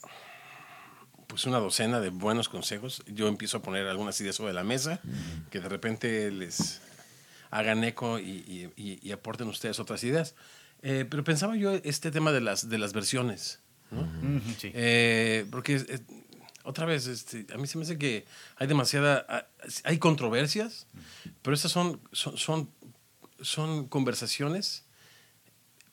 pues 1.36 1.48
una 1.48 1.60
docena 1.60 2.00
de 2.00 2.12
buenos 2.12 2.48
consejos. 2.48 3.04
Yo 3.08 3.28
empiezo 3.28 3.58
a 3.58 3.62
poner 3.62 3.88
algunas 3.88 4.22
ideas 4.22 4.38
sobre 4.38 4.54
la 4.54 4.64
mesa 4.64 5.02
que 5.50 5.60
de 5.60 5.68
repente 5.68 6.32
les 6.32 6.80
hagan 7.52 7.84
eco 7.84 8.20
y, 8.20 9.12
aporten 9.12 9.50
ustedes 9.50 9.78
otras 9.82 10.02
ideas. 10.06 10.34
Eh, 10.82 11.06
pero 11.10 11.26
pensaba 11.26 11.58
yo 11.58 11.74
este 11.84 12.10
tema 12.10 12.32
de 12.32 12.40
las, 12.40 12.70
de 12.70 12.78
las 12.78 12.94
versiones. 12.94 13.60
Eh, 14.64 15.46
porque 15.52 15.76
eh, 15.76 16.00
otra 16.64 16.86
vez, 16.86 17.06
este, 17.08 17.46
a 17.54 17.58
mí 17.58 17.68
se 17.68 17.80
me 17.80 17.84
hace 17.84 17.98
que 17.98 18.24
hay 18.56 18.68
demasiada, 18.68 19.26
ah, 19.28 19.46
hay 19.84 19.98
controversias, 19.98 20.88
pero 21.42 21.54
esas 21.54 21.70
son, 21.70 22.00
son, 22.14 22.38
son, 22.38 22.70
son 23.42 23.90
conversaciones 23.90 24.86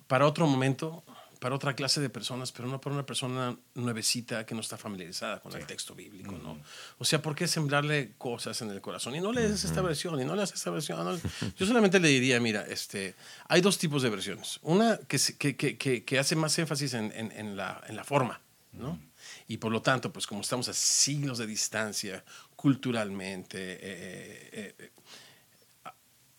para 0.06 0.24
otro 0.24 0.46
momento 0.46 1.02
para 1.42 1.56
otra 1.56 1.74
clase 1.74 2.00
de 2.00 2.08
personas, 2.08 2.52
pero 2.52 2.68
no 2.68 2.80
para 2.80 2.94
una 2.94 3.04
persona 3.04 3.58
nuevecita 3.74 4.46
que 4.46 4.54
no 4.54 4.60
está 4.60 4.76
familiarizada 4.78 5.40
con 5.40 5.52
el 5.56 5.66
texto 5.66 5.92
bíblico, 5.92 6.30
¿no? 6.40 6.56
O 6.98 7.04
sea, 7.04 7.20
¿por 7.20 7.34
qué 7.34 7.48
sembrarle 7.48 8.12
cosas 8.16 8.62
en 8.62 8.70
el 8.70 8.80
corazón? 8.80 9.16
Y 9.16 9.20
no 9.20 9.32
lees 9.32 9.64
esta 9.64 9.82
versión, 9.82 10.20
y 10.20 10.24
no 10.24 10.36
lees 10.36 10.52
esta 10.52 10.70
versión. 10.70 11.20
Yo 11.56 11.66
solamente 11.66 11.98
le 11.98 12.06
diría, 12.06 12.38
mira, 12.38 12.64
este, 12.68 13.16
hay 13.48 13.60
dos 13.60 13.76
tipos 13.76 14.02
de 14.02 14.10
versiones. 14.10 14.60
Una 14.62 15.00
que, 15.08 15.18
que, 15.56 15.76
que, 15.76 16.04
que 16.04 16.18
hace 16.20 16.36
más 16.36 16.56
énfasis 16.60 16.94
en, 16.94 17.10
en, 17.12 17.32
en, 17.32 17.56
la, 17.56 17.82
en 17.88 17.96
la 17.96 18.04
forma, 18.04 18.40
¿no? 18.70 19.00
Y 19.48 19.56
por 19.56 19.72
lo 19.72 19.82
tanto, 19.82 20.12
pues 20.12 20.28
como 20.28 20.42
estamos 20.42 20.68
a 20.68 20.72
siglos 20.72 21.38
de 21.38 21.48
distancia 21.48 22.24
culturalmente, 22.54 23.58
eh, 23.58 23.78
eh, 23.82 24.74
eh, 24.78 24.90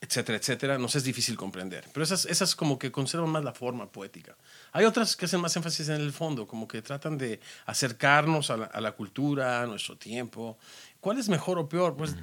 etcétera, 0.03 0.38
etcétera, 0.38 0.77
nos 0.77 0.95
es 0.95 1.05
difícil 1.05 1.38
comprender. 1.38 1.86
Pero 1.93 2.03
esas, 2.03 2.25
esas 2.25 2.57
como 2.57 2.77
que 2.77 2.91
conservan 2.91 3.29
más 3.29 3.43
la 3.43 3.53
forma 3.53 3.89
poética. 3.89 4.36
Hay 4.74 4.83
otras 4.83 5.15
que 5.15 5.25
hacen 5.25 5.39
más 5.39 5.55
énfasis 5.55 5.88
en 5.88 6.01
el 6.01 6.12
fondo, 6.12 6.45
como 6.45 6.67
que 6.67 6.81
tratan 6.81 7.17
de 7.17 7.39
acercarnos 7.65 8.50
a 8.50 8.57
la, 8.57 8.91
cultura, 8.91 9.62
a 9.62 9.65
nuestro 9.65 9.98
tiempo. 9.98 10.57
¿Cuál 11.00 11.19
es 11.19 11.29
mejor 11.29 11.57
o 11.57 11.69
peor? 11.69 11.95
Pues, 11.95 12.17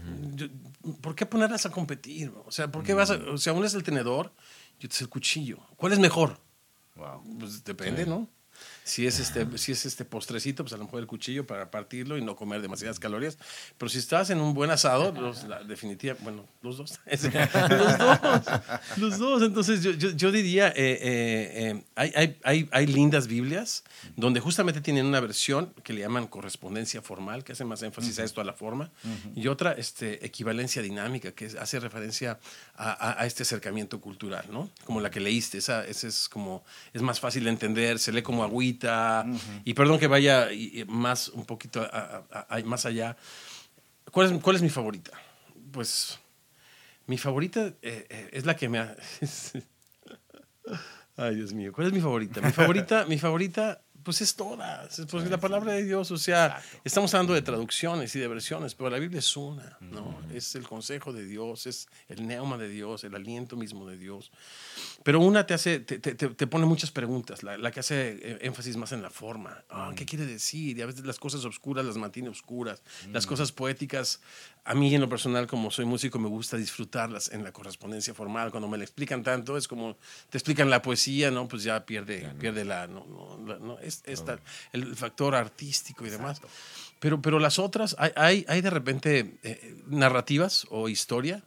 ¿por 1.00 1.14
qué 1.14 1.24
ponerlas 1.24 1.64
a 1.64 1.70
competir? 1.70 2.30
O 2.44 2.52
sea, 2.52 2.70
¿por 2.70 2.82
qué 2.84 2.92
vas 2.92 3.10
a, 3.12 3.14
o 3.14 3.38
sea, 3.38 3.54
uno 3.54 3.64
es 3.64 3.72
el 3.72 3.82
tenedor 3.82 4.30
y 4.78 4.84
otro 4.84 4.94
es 4.96 5.00
el 5.00 5.08
cuchillo. 5.08 5.58
¿Cuál 5.76 5.94
es 5.94 5.98
mejor? 5.98 6.38
Wow. 6.96 7.38
Pues 7.38 7.64
depende, 7.64 8.04
¿no? 8.04 8.28
Si 8.84 9.06
es, 9.06 9.20
este, 9.20 9.46
si 9.58 9.72
es 9.72 9.86
este 9.86 10.04
postrecito, 10.04 10.64
pues 10.64 10.72
a 10.72 10.76
lo 10.76 10.84
mejor 10.84 11.00
el 11.00 11.06
cuchillo 11.06 11.46
para 11.46 11.70
partirlo 11.70 12.18
y 12.18 12.22
no 12.22 12.34
comer 12.34 12.62
demasiadas 12.62 12.98
calorías. 12.98 13.38
Pero 13.78 13.88
si 13.88 13.98
estás 13.98 14.30
en 14.30 14.40
un 14.40 14.54
buen 14.54 14.70
asado, 14.70 15.12
los, 15.12 15.46
definitivamente, 15.68 16.24
bueno, 16.24 16.46
los 16.62 16.78
dos. 16.78 16.98
los 17.68 17.98
dos. 17.98 18.42
Los 18.96 19.18
dos. 19.18 19.42
Entonces 19.42 19.82
yo, 19.82 19.92
yo, 19.92 20.32
diría, 20.32 20.68
eh, 20.68 20.72
eh, 20.76 21.50
eh, 21.54 21.84
hay, 21.94 22.12
hay, 22.14 22.38
hay, 22.42 22.68
hay, 22.72 22.86
lindas 22.86 23.26
Biblias 23.26 23.84
donde 24.16 24.40
justamente 24.40 24.80
tienen 24.80 25.06
una 25.06 25.20
versión 25.20 25.72
que 25.84 25.92
le 25.92 26.00
llaman 26.00 26.26
correspondencia 26.26 27.02
formal, 27.02 27.44
que 27.44 27.52
hace 27.52 27.64
más 27.64 27.82
énfasis 27.82 28.18
a 28.18 28.24
esto, 28.24 28.40
a 28.40 28.44
la 28.44 28.54
forma, 28.54 28.90
y 29.34 29.46
otra 29.48 29.72
este, 29.72 30.24
equivalencia 30.24 30.82
dinámica, 30.82 31.32
que 31.32 31.46
hace 31.46 31.80
referencia 31.80 32.38
a, 32.76 33.20
a, 33.20 33.26
este 33.26 33.42
acercamiento 33.42 34.00
cultural, 34.00 34.46
¿no? 34.50 34.70
Como 34.84 35.00
la 35.00 35.10
que 35.10 35.20
leíste, 35.20 35.58
esa, 35.58 35.84
esa 35.86 36.08
es 36.08 36.28
como, 36.28 36.64
es 36.92 37.02
más 37.02 37.20
fácil 37.20 37.44
de 37.44 37.50
entender, 37.50 37.98
se 37.98 38.12
lee 38.12 38.22
como 38.22 38.42
agüita 38.42 38.69
y 39.64 39.74
perdón 39.74 39.98
que 39.98 40.06
vaya 40.06 40.48
más 40.86 41.28
un 41.28 41.44
poquito 41.44 41.86
más 42.64 42.86
allá. 42.86 43.16
¿Cuál 44.10 44.32
es, 44.32 44.42
¿Cuál 44.42 44.56
es 44.56 44.62
mi 44.62 44.70
favorita? 44.70 45.12
Pues 45.72 46.18
mi 47.06 47.18
favorita 47.18 47.66
eh, 47.82 48.06
eh, 48.08 48.30
es 48.32 48.46
la 48.46 48.56
que 48.56 48.68
me 48.68 48.78
ha... 48.78 48.96
Ay, 51.16 51.34
Dios 51.34 51.52
mío, 51.52 51.72
¿cuál 51.72 51.88
es 51.88 51.92
mi 51.92 52.00
favorita? 52.00 52.40
Mi 52.40 52.52
favorita, 52.52 53.04
mi 53.06 53.18
favorita 53.18 53.82
pues 54.02 54.20
es 54.20 54.34
toda, 54.34 54.88
pues 55.10 55.30
la 55.30 55.38
palabra 55.38 55.72
de 55.72 55.84
Dios, 55.84 56.10
o 56.10 56.18
sea, 56.18 56.62
estamos 56.84 57.12
hablando 57.14 57.34
de 57.34 57.42
traducciones 57.42 58.14
y 58.16 58.18
de 58.18 58.28
versiones, 58.28 58.74
pero 58.74 58.90
la 58.90 58.98
Biblia 58.98 59.18
es 59.18 59.36
una, 59.36 59.76
¿no? 59.80 60.20
Es 60.32 60.54
el 60.54 60.66
consejo 60.66 61.12
de 61.12 61.24
Dios, 61.24 61.66
es 61.66 61.88
el 62.08 62.26
neuma 62.26 62.58
de 62.58 62.68
Dios, 62.68 63.04
el 63.04 63.14
aliento 63.14 63.56
mismo 63.56 63.86
de 63.86 63.96
Dios. 63.96 64.30
Pero 65.02 65.20
una 65.20 65.46
te 65.46 65.54
hace, 65.54 65.80
te, 65.80 65.98
te, 65.98 66.14
te 66.14 66.46
pone 66.46 66.66
muchas 66.66 66.90
preguntas, 66.90 67.42
la, 67.42 67.56
la, 67.58 67.70
que 67.70 67.80
hace 67.80 68.18
eh, 68.22 68.38
énfasis 68.42 68.76
más 68.76 68.92
en 68.92 69.02
la 69.02 69.10
forma. 69.10 69.64
Ah, 69.70 69.92
¿Qué 69.96 70.06
quiere 70.06 70.26
decir? 70.26 70.78
Y 70.78 70.82
a 70.82 70.86
veces 70.86 71.04
las 71.04 71.18
cosas 71.18 71.44
oscuras 71.44 71.84
las 71.84 71.96
mantiene 71.96 72.28
oscuras, 72.28 72.82
las 73.12 73.26
cosas 73.26 73.52
poéticas 73.52 74.20
a 74.64 74.74
mí 74.74 74.94
en 74.94 75.00
lo 75.00 75.08
personal, 75.08 75.46
como 75.46 75.70
soy 75.70 75.84
músico, 75.84 76.18
me 76.18 76.28
gusta 76.28 76.56
disfrutarlas 76.56 77.32
en 77.32 77.42
la 77.42 77.52
correspondencia 77.52 78.12
formal. 78.14 78.50
Cuando 78.50 78.68
me 78.68 78.76
la 78.76 78.84
explican 78.84 79.22
tanto, 79.22 79.56
es 79.56 79.66
como 79.66 79.96
te 80.28 80.38
explican 80.38 80.68
la 80.68 80.82
poesía, 80.82 81.30
¿no? 81.30 81.48
Pues 81.48 81.62
ya 81.62 81.86
pierde, 81.86 82.30
pierde 82.38 82.64
la, 82.64 82.86
no, 82.86 83.06
no, 83.38 83.78
es, 84.04 84.24
el 84.72 84.96
factor 84.96 85.34
artístico 85.34 86.06
y 86.06 86.10
demás. 86.10 86.40
Pero, 86.98 87.20
pero 87.22 87.38
las 87.38 87.58
otras, 87.58 87.96
hay, 87.98 88.12
hay, 88.16 88.44
hay 88.48 88.60
de 88.60 88.70
repente 88.70 89.38
eh, 89.42 89.82
narrativas 89.86 90.66
o 90.70 90.88
historia 90.88 91.42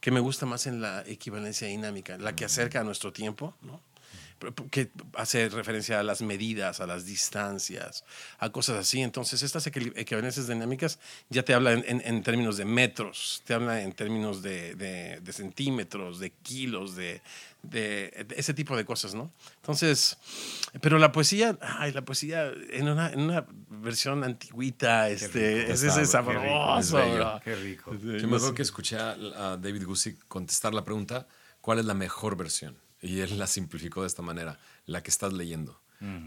que 0.00 0.10
me 0.10 0.20
gusta 0.20 0.44
más 0.46 0.66
en 0.66 0.82
la 0.82 1.02
equivalencia 1.06 1.66
dinámica, 1.68 2.18
la 2.18 2.36
que 2.36 2.44
acerca 2.44 2.80
a 2.80 2.84
nuestro 2.84 3.12
tiempo, 3.12 3.54
¿no? 3.62 3.80
Que 4.70 4.90
hace 5.14 5.48
referencia 5.48 6.00
a 6.00 6.02
las 6.02 6.22
medidas, 6.22 6.80
a 6.80 6.86
las 6.86 7.06
distancias, 7.06 8.04
a 8.38 8.50
cosas 8.50 8.78
así. 8.78 9.00
Entonces, 9.02 9.42
estas 9.42 9.66
equivalencias 9.66 10.48
dinámicas 10.48 10.98
ya 11.30 11.44
te 11.44 11.54
hablan 11.54 11.84
en, 11.86 12.22
términos 12.22 12.56
de 12.56 12.64
metros, 12.64 13.42
te 13.44 13.54
hablan 13.54 13.78
en 13.78 13.92
términos 13.92 14.42
de, 14.42 14.74
de, 14.74 15.32
centímetros, 15.32 16.18
de 16.18 16.30
kilos, 16.30 16.96
de, 16.96 17.22
de, 17.62 18.26
ese 18.36 18.54
tipo 18.54 18.76
de 18.76 18.84
cosas, 18.84 19.14
¿no? 19.14 19.32
Entonces, 19.56 20.18
pero 20.80 20.98
la 20.98 21.12
poesía, 21.12 21.58
ay, 21.60 21.92
la 21.92 22.04
poesía 22.04 22.52
en 22.70 22.88
una, 22.88 23.10
en 23.10 23.20
una 23.20 23.46
versión 23.68 24.24
antiguita, 24.24 25.08
este, 25.08 25.72
es 25.72 25.82
ese 25.82 26.04
sabroso. 26.06 26.98
Qué 26.98 27.04
rico. 27.04 27.40
Qué 27.44 27.56
rico. 27.56 27.94
Yo 27.94 28.28
me 28.28 28.36
acuerdo 28.36 28.54
que 28.54 28.62
escuché 28.62 28.96
a 28.96 29.56
David 29.60 29.84
Gusick 29.86 30.26
contestar 30.28 30.74
la 30.74 30.84
pregunta, 30.84 31.26
¿cuál 31.60 31.78
es 31.78 31.84
la 31.84 31.94
mejor 31.94 32.36
versión? 32.36 32.83
Y 33.04 33.20
él 33.20 33.38
la 33.38 33.46
simplificó 33.46 34.00
de 34.00 34.06
esta 34.06 34.22
manera, 34.22 34.58
la 34.86 35.02
que 35.02 35.10
estás 35.10 35.32
leyendo. 35.32 35.80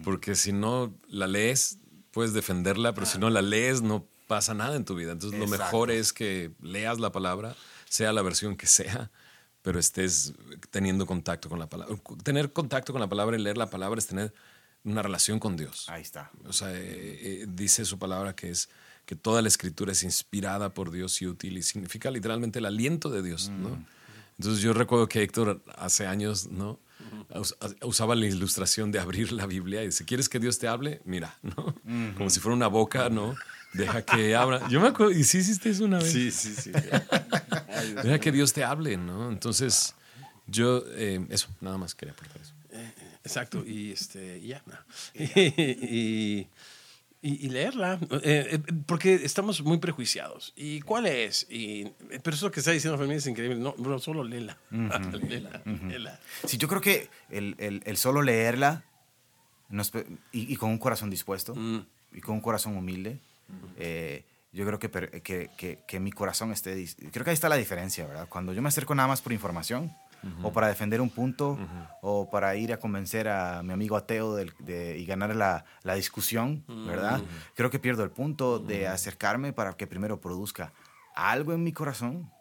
Porque 0.04 0.34
si 0.34 0.54
no 0.54 0.92
la 1.08 1.28
lees, 1.28 1.78
puedes 2.10 2.34
defenderla, 2.34 2.96
pero 2.96 3.06
si 3.06 3.20
no 3.20 3.30
la 3.30 3.44
lees, 3.44 3.84
no 3.84 4.08
pasa 4.26 4.56
nada 4.56 4.76
en 4.76 4.86
tu 4.86 4.96
vida. 4.96 5.12
Entonces 5.12 5.40
lo 5.40 5.48
mejor 5.48 5.92
es 5.92 6.14
que 6.14 6.52
leas 6.62 7.00
la 7.00 7.12
palabra, 7.12 7.56
sea 7.88 8.12
la 8.12 8.24
versión 8.24 8.56
que 8.56 8.66
sea, 8.66 9.12
pero 9.62 9.78
estés 9.80 10.34
teniendo 10.72 11.06
contacto 11.06 11.48
con 11.48 11.60
la 11.60 11.68
palabra. 11.68 11.96
Tener 12.24 12.54
contacto 12.54 12.92
con 12.92 13.02
la 13.02 13.08
palabra 13.08 13.38
y 13.38 13.42
leer 13.42 13.58
la 13.58 13.70
palabra 13.70 14.00
es 14.00 14.08
tener 14.08 14.34
una 14.84 15.04
relación 15.04 15.40
con 15.40 15.58
Dios. 15.58 15.88
Ahí 15.90 16.02
está. 16.02 16.32
O 16.46 16.54
sea, 16.54 16.74
eh, 16.74 16.80
eh, 16.82 17.46
dice 17.48 17.86
su 17.86 18.00
palabra 18.00 18.36
que 18.36 18.50
es 18.50 18.70
que 19.06 19.16
toda 19.16 19.42
la 19.42 19.48
escritura 19.48 19.92
es 19.92 20.04
inspirada 20.04 20.74
por 20.74 20.92
Dios 20.92 21.22
y 21.22 21.28
útil 21.28 21.58
y 21.58 21.64
significa 21.64 22.10
literalmente 22.12 22.60
el 22.60 22.66
aliento 22.66 23.10
de 23.10 23.22
Dios, 23.22 23.50
¿no? 23.50 23.86
Entonces 24.40 24.62
yo 24.62 24.74
recuerdo 24.74 25.08
que 25.10 25.24
Héctor 25.24 25.62
hace 25.76 26.06
años, 26.06 26.48
¿no? 26.48 26.80
Usaba 27.82 28.16
la 28.16 28.26
ilustración 28.26 28.92
de 28.92 29.00
abrir 29.00 29.32
la 29.32 29.46
Biblia 29.46 29.84
y 29.84 29.88
dice, 29.88 30.06
¿quieres 30.06 30.30
que 30.30 30.40
Dios 30.40 30.60
te 30.60 30.68
hable? 30.68 31.02
Mira, 31.06 31.38
¿no? 31.42 31.76
Como 32.16 32.30
si 32.30 32.40
fuera 32.40 32.56
una 32.56 32.68
boca, 32.68 33.10
¿no? 33.10 33.36
Deja 33.74 34.04
que 34.04 34.36
abra. 34.36 34.68
Yo 34.70 34.80
me 34.80 34.88
acuerdo, 34.88 35.12
y 35.12 35.24
sí 35.24 35.40
hiciste 35.40 35.70
eso 35.70 35.86
una 35.86 35.98
vez. 35.98 36.12
Sí, 36.12 36.32
sí, 36.32 36.54
sí. 36.56 36.72
Deja 38.04 38.20
que 38.20 38.32
Dios 38.32 38.54
te 38.54 38.64
hable, 38.64 38.98
¿no? 38.98 39.30
Entonces, 39.30 39.96
yo, 40.48 40.84
eh, 40.92 41.26
eso, 41.30 41.50
nada 41.60 41.78
más 41.78 41.94
quería 41.94 42.14
aportar 42.14 42.42
eso. 42.42 42.54
Eh, 42.72 42.94
exacto, 43.24 43.66
y 43.66 43.92
este, 43.92 44.42
ya, 44.42 44.64
y, 45.14 45.24
y, 45.42 46.48
leerla, 47.50 48.00
eh, 48.24 48.48
eh, 48.52 48.60
porque 48.86 49.16
estamos 49.16 49.62
muy 49.62 49.78
prejuiciados. 49.78 50.54
¿Y 50.56 50.82
cuál 50.82 51.06
es? 51.06 51.48
Y, 51.50 51.86
pero 52.24 52.36
eso 52.36 52.52
que 52.52 52.60
está 52.60 52.72
diciendo 52.72 52.98
Fermín 52.98 53.18
es 53.18 53.28
increíble. 53.28 53.58
No, 53.58 53.76
no 53.78 54.00
solo 54.00 54.24
léela. 54.24 54.58
Sí, 56.46 56.58
yo 56.58 56.68
creo 56.68 56.82
que 56.82 57.10
el, 57.30 57.56
el, 57.58 57.82
el 57.86 57.98
solo 57.98 58.22
leerla 58.22 58.84
y, 60.32 60.54
y, 60.54 60.56
con 60.56 60.70
un 60.70 60.78
corazón 60.78 61.10
dispuesto 61.10 61.54
mm. 61.56 61.86
y 62.14 62.22
con 62.22 62.36
un 62.36 62.42
corazón 62.42 62.78
humilde, 62.78 63.20
eh, 63.78 64.24
yo 64.54 64.66
creo 64.66 64.80
que, 64.80 64.90
que, 65.22 65.50
que, 65.58 65.80
que, 65.86 66.00
mi 66.00 66.12
corazón 66.12 66.52
esté... 66.52 66.86
Creo 67.12 67.24
que 67.24 67.32
ahí 67.32 67.36
está 67.36 67.50
la 67.50 67.58
diferencia, 67.58 68.08
¿verdad? 68.08 68.28
Cuando 68.30 68.54
yo 68.54 68.62
me 68.62 68.70
acerco 68.70 68.96
nada 68.96 69.08
más 69.08 69.22
por 69.22 69.34
información, 69.34 69.94
o 70.44 70.52
para 70.52 70.68
defender 70.68 71.02
un 71.02 71.10
punto, 71.10 71.58
o 72.02 72.30
para 72.30 72.56
ir 72.56 72.74
a 72.74 72.78
convencer 72.78 73.28
a 73.28 73.64
mi 73.64 73.74
amigo 73.74 73.96
ateo 73.96 74.36
de, 74.36 74.98
y 74.98 75.06
ganar 75.06 75.36
la, 75.36 75.66
la 75.84 75.96
discusión, 75.96 76.64
¿verdad? 76.86 77.22
Creo 77.56 77.70
que 77.70 77.80
pierdo 77.80 78.04
el 78.04 78.12
punto 78.12 78.60
de 78.60 78.88
acercarme 78.88 79.54
para 79.54 79.74
que 79.74 79.88
primero 79.88 80.20
produzca 80.20 80.74
algo 81.16 81.54
en 81.54 81.64
mi 81.64 81.72
corazón 81.72 82.32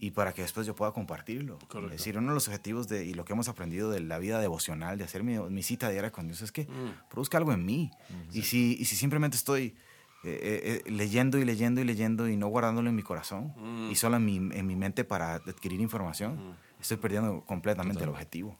y 0.00 0.12
para 0.12 0.32
que 0.32 0.42
después 0.42 0.66
yo 0.66 0.74
pueda 0.74 0.92
compartirlo. 0.92 1.58
Es 1.84 1.90
decir, 1.90 2.16
uno 2.16 2.28
de 2.28 2.34
los 2.34 2.48
objetivos 2.48 2.88
de, 2.88 3.04
y 3.04 3.12
lo 3.12 3.26
que 3.26 3.34
hemos 3.34 3.48
aprendido 3.48 3.90
de 3.90 4.00
la 4.00 4.18
vida 4.18 4.40
devocional, 4.40 4.96
de 4.96 5.04
hacer 5.04 5.22
mi, 5.22 5.38
mi 5.38 5.62
cita 5.62 5.90
diaria 5.90 6.10
con 6.10 6.26
Dios, 6.26 6.40
es 6.40 6.52
que 6.52 6.64
mm. 6.64 7.10
produzca 7.10 7.36
algo 7.36 7.52
en 7.52 7.66
mí. 7.66 7.90
y, 8.32 8.42
si, 8.42 8.76
y 8.80 8.86
si 8.86 8.96
simplemente 8.96 9.36
estoy 9.36 9.76
eh, 10.24 10.82
eh, 10.86 10.90
leyendo 10.90 11.38
y 11.38 11.44
leyendo 11.44 11.82
y 11.82 11.84
leyendo 11.84 12.28
y 12.28 12.36
no 12.36 12.48
guardándolo 12.48 12.88
en 12.88 12.96
mi 12.96 13.02
corazón 13.02 13.54
mm. 13.56 13.90
y 13.90 13.94
solo 13.94 14.16
en 14.16 14.24
mi, 14.24 14.36
en 14.36 14.66
mi, 14.66 14.76
mente 14.76 15.04
para 15.04 15.34
adquirir 15.34 15.80
información, 15.80 16.34
mm. 16.34 16.54
Estoy 16.80 16.96
perdiendo 16.96 17.44
completamente 17.44 18.04
el 18.04 18.10
objetivo. 18.10 18.58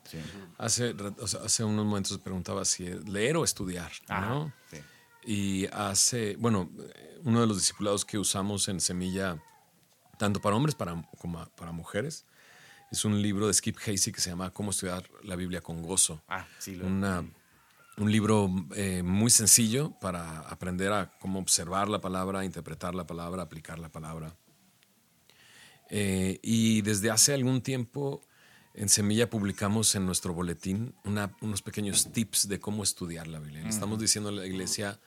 Hace, 0.58 0.94
hace 1.44 1.64
unos 1.64 1.86
momentos 1.86 2.18
preguntaba 2.18 2.64
si 2.64 2.84
leer 2.84 3.36
o 3.36 3.44
estudiar. 3.44 3.90
¿no? 4.08 4.52
Y 5.24 5.66
hace, 5.66 6.36
bueno, 6.36 6.70
uno 7.24 7.40
de 7.40 7.46
los 7.46 7.58
discipulados 7.58 8.04
que 8.04 8.18
usamos 8.18 8.68
en 8.68 8.80
Semilla 8.80 9.42
tanto 10.18 10.40
para 10.40 10.54
hombres 10.54 10.74
para, 10.74 11.02
como 11.18 11.46
para 11.56 11.72
mujeres. 11.72 12.26
Es 12.90 13.04
un 13.04 13.22
libro 13.22 13.46
de 13.46 13.54
Skip 13.54 13.78
Hasey 13.78 14.12
que 14.12 14.20
se 14.20 14.30
llama 14.30 14.50
Cómo 14.50 14.70
estudiar 14.70 15.08
la 15.22 15.36
Biblia 15.36 15.60
con 15.60 15.82
gozo. 15.82 16.22
Ah, 16.28 16.46
sí, 16.58 16.78
un 18.00 18.10
libro 18.10 18.50
eh, 18.74 19.02
muy 19.02 19.30
sencillo 19.30 19.92
para 20.00 20.40
aprender 20.40 20.92
a 20.92 21.10
cómo 21.18 21.38
observar 21.38 21.88
la 21.88 22.00
palabra, 22.00 22.44
interpretar 22.44 22.94
la 22.94 23.06
palabra, 23.06 23.42
aplicar 23.42 23.78
la 23.78 23.90
palabra. 23.90 24.34
Eh, 25.90 26.38
y 26.42 26.82
desde 26.82 27.10
hace 27.10 27.34
algún 27.34 27.62
tiempo 27.62 28.22
en 28.74 28.88
Semilla 28.88 29.28
publicamos 29.28 29.94
en 29.96 30.06
nuestro 30.06 30.32
boletín 30.32 30.94
unos 31.04 31.62
pequeños 31.62 32.12
tips 32.12 32.48
de 32.48 32.60
cómo 32.60 32.82
estudiar 32.82 33.26
la 33.26 33.40
Biblia. 33.40 33.68
estamos 33.68 33.98
diciendo 33.98 34.30
a 34.30 34.32
la 34.32 34.46
iglesia, 34.46 35.00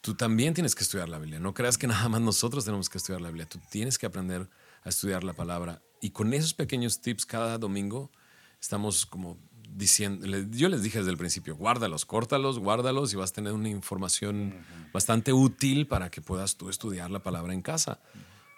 tú 0.00 0.14
también 0.14 0.54
tienes 0.54 0.74
que 0.76 0.84
estudiar 0.84 1.08
la 1.08 1.18
Biblia. 1.18 1.40
No 1.40 1.52
creas 1.52 1.76
que 1.76 1.86
nada 1.88 2.08
más 2.08 2.20
nosotros 2.20 2.64
tenemos 2.64 2.88
que 2.88 2.98
estudiar 2.98 3.20
la 3.20 3.28
Biblia. 3.28 3.48
Tú 3.48 3.58
tienes 3.70 3.98
que 3.98 4.06
aprender 4.06 4.48
a 4.84 4.88
estudiar 4.88 5.24
la 5.24 5.32
palabra. 5.32 5.82
Y 6.00 6.10
con 6.10 6.32
esos 6.32 6.54
pequeños 6.54 7.00
tips 7.00 7.26
cada 7.26 7.58
domingo 7.58 8.12
estamos 8.60 9.04
como 9.04 9.38
diciendo, 9.68 10.26
yo 10.50 10.68
les 10.68 10.82
dije 10.82 10.98
desde 10.98 11.10
el 11.10 11.18
principio, 11.18 11.56
guárdalos, 11.56 12.06
córtalos, 12.06 12.58
guárdalos 12.58 13.12
y 13.12 13.16
vas 13.16 13.30
a 13.30 13.34
tener 13.34 13.52
una 13.52 13.68
información 13.68 14.54
bastante 14.92 15.32
útil 15.32 15.86
para 15.86 16.10
que 16.10 16.22
puedas 16.22 16.56
tú 16.56 16.70
estudiar 16.70 17.10
la 17.10 17.22
palabra 17.22 17.52
en 17.52 17.62
casa. 17.62 18.00